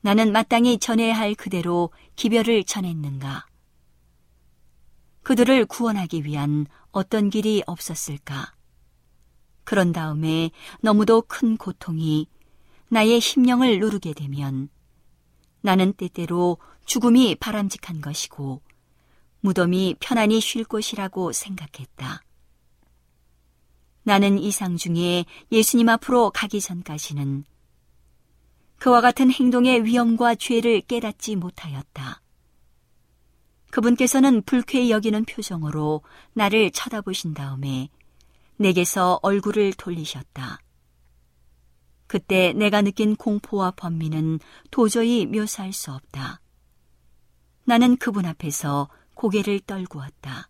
나는 0.00 0.30
마땅히 0.30 0.78
전해야 0.78 1.12
할 1.12 1.34
그대로 1.34 1.90
기별을 2.14 2.62
전했는가? 2.62 3.44
그들을 5.24 5.66
구원하기 5.66 6.24
위한 6.24 6.68
어떤 6.92 7.30
길이 7.30 7.64
없었을까? 7.66 8.54
그런 9.64 9.90
다음에 9.90 10.52
너무도 10.82 11.22
큰 11.22 11.56
고통이 11.56 12.28
나의 12.90 13.20
심령을 13.20 13.80
누르게 13.80 14.12
되면 14.12 14.68
나는 15.66 15.92
때때로 15.94 16.58
죽음이 16.84 17.34
바람직한 17.34 18.00
것이고 18.00 18.62
무덤이 19.40 19.96
편안히 19.98 20.38
쉴 20.38 20.62
곳이라고 20.62 21.32
생각했다. 21.32 22.22
나는 24.04 24.38
이상 24.38 24.76
중에 24.76 25.24
예수님 25.50 25.88
앞으로 25.88 26.30
가기 26.30 26.60
전까지는 26.60 27.44
그와 28.78 29.00
같은 29.00 29.32
행동의 29.32 29.84
위험과 29.84 30.36
죄를 30.36 30.82
깨닫지 30.82 31.34
못하였다. 31.34 32.22
그분께서는 33.72 34.42
불쾌히 34.42 34.92
여기는 34.92 35.24
표정으로 35.24 36.02
나를 36.32 36.70
쳐다보신 36.70 37.34
다음에 37.34 37.88
내게서 38.56 39.18
얼굴을 39.20 39.72
돌리셨다. 39.72 40.60
그때 42.06 42.52
내가 42.52 42.82
느낀 42.82 43.16
공포와 43.16 43.72
번민은 43.72 44.40
도저히 44.70 45.26
묘사할 45.26 45.72
수 45.72 45.92
없다. 45.92 46.40
나는 47.64 47.96
그분 47.96 48.26
앞에서 48.26 48.88
고개를 49.14 49.60
떨구었다. 49.60 50.48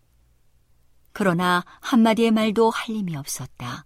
그러나 1.13 1.65
한마디의 1.81 2.31
말도 2.31 2.69
할 2.69 2.95
힘이 2.95 3.15
없었다. 3.15 3.85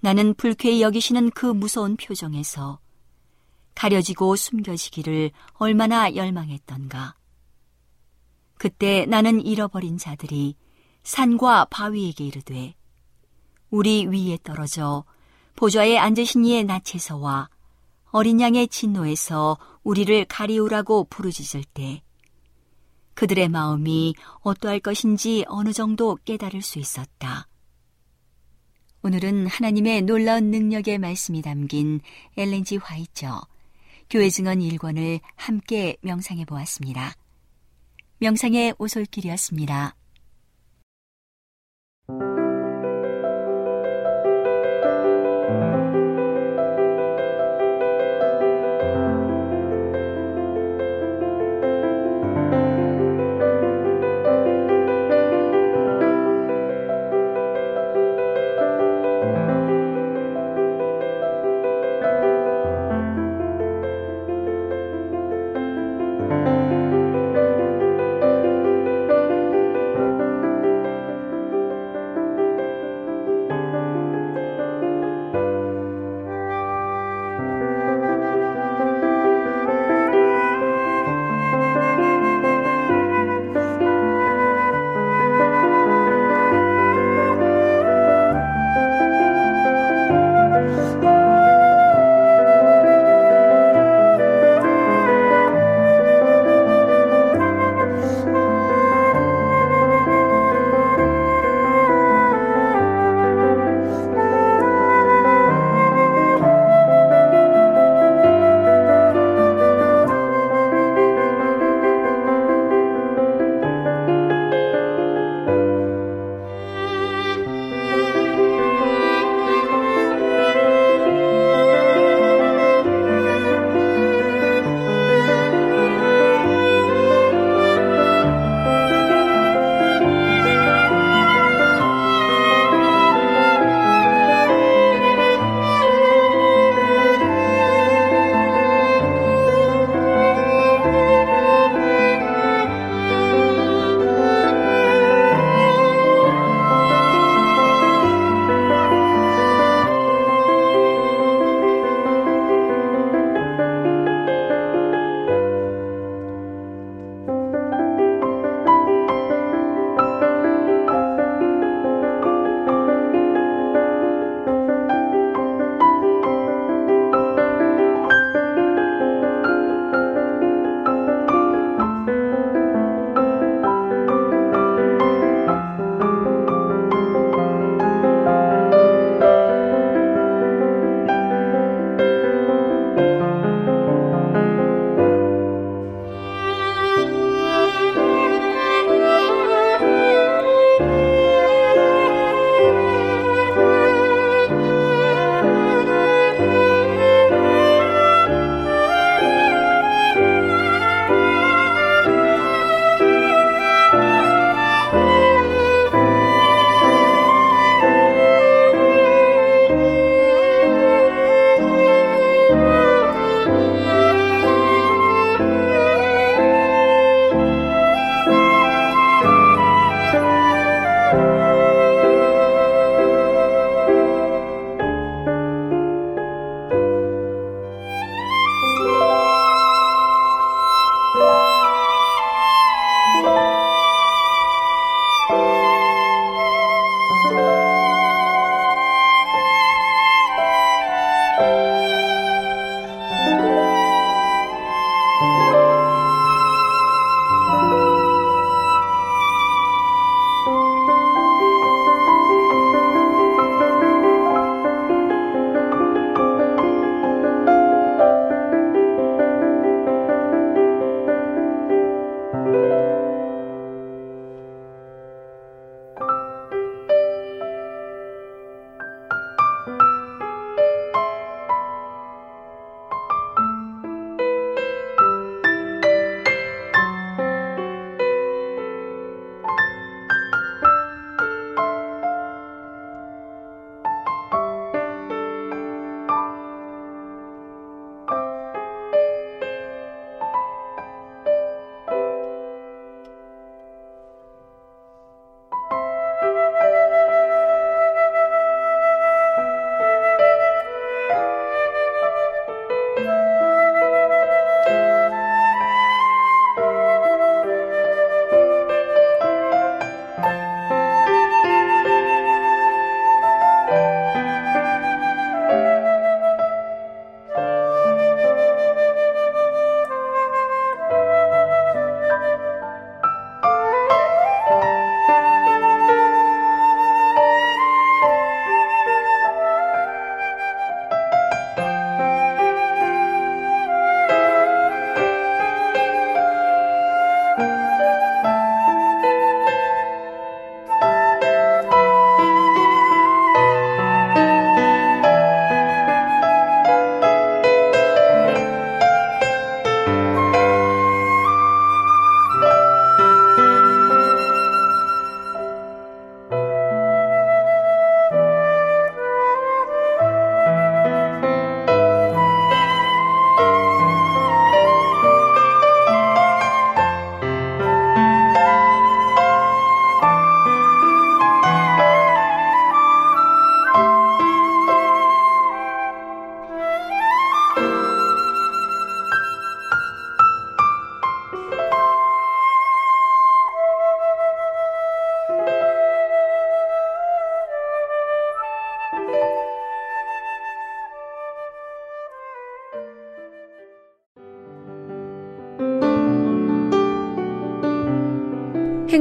나는 0.00 0.34
불쾌히 0.34 0.82
여기시는 0.82 1.30
그 1.30 1.46
무서운 1.46 1.96
표정에서 1.96 2.80
가려지고 3.74 4.36
숨겨지기를 4.36 5.30
얼마나 5.54 6.14
열망했던가. 6.14 7.16
그때 8.58 9.06
나는 9.06 9.40
잃어버린 9.40 9.96
자들이 9.96 10.54
산과 11.02 11.66
바위에게 11.66 12.26
이르되 12.26 12.74
우리 13.70 14.06
위에 14.06 14.38
떨어져 14.42 15.04
보좌에 15.56 15.98
앉으신 15.98 16.44
이의 16.44 16.64
낯에서와 16.64 17.48
어린 18.10 18.40
양의 18.40 18.68
진노에서 18.68 19.58
우리를 19.82 20.24
가리우라고 20.26 21.04
부르짖을 21.04 21.64
때 21.64 22.02
그들의 23.14 23.48
마음이 23.48 24.14
어떠할 24.40 24.80
것인지 24.80 25.44
어느 25.48 25.72
정도 25.72 26.16
깨달을 26.24 26.62
수 26.62 26.78
있었다. 26.78 27.46
오늘은 29.02 29.46
하나님의 29.46 30.02
놀라운 30.02 30.50
능력의 30.50 30.98
말씀이 30.98 31.42
담긴 31.42 32.00
엘렌지 32.36 32.76
화이처 32.76 33.42
교회 34.10 34.28
증언 34.28 34.58
1권을 34.58 35.20
함께 35.36 35.96
명상해 36.02 36.44
보았습니다. 36.44 37.14
명상의 38.18 38.74
오솔길이었습니다. 38.78 39.94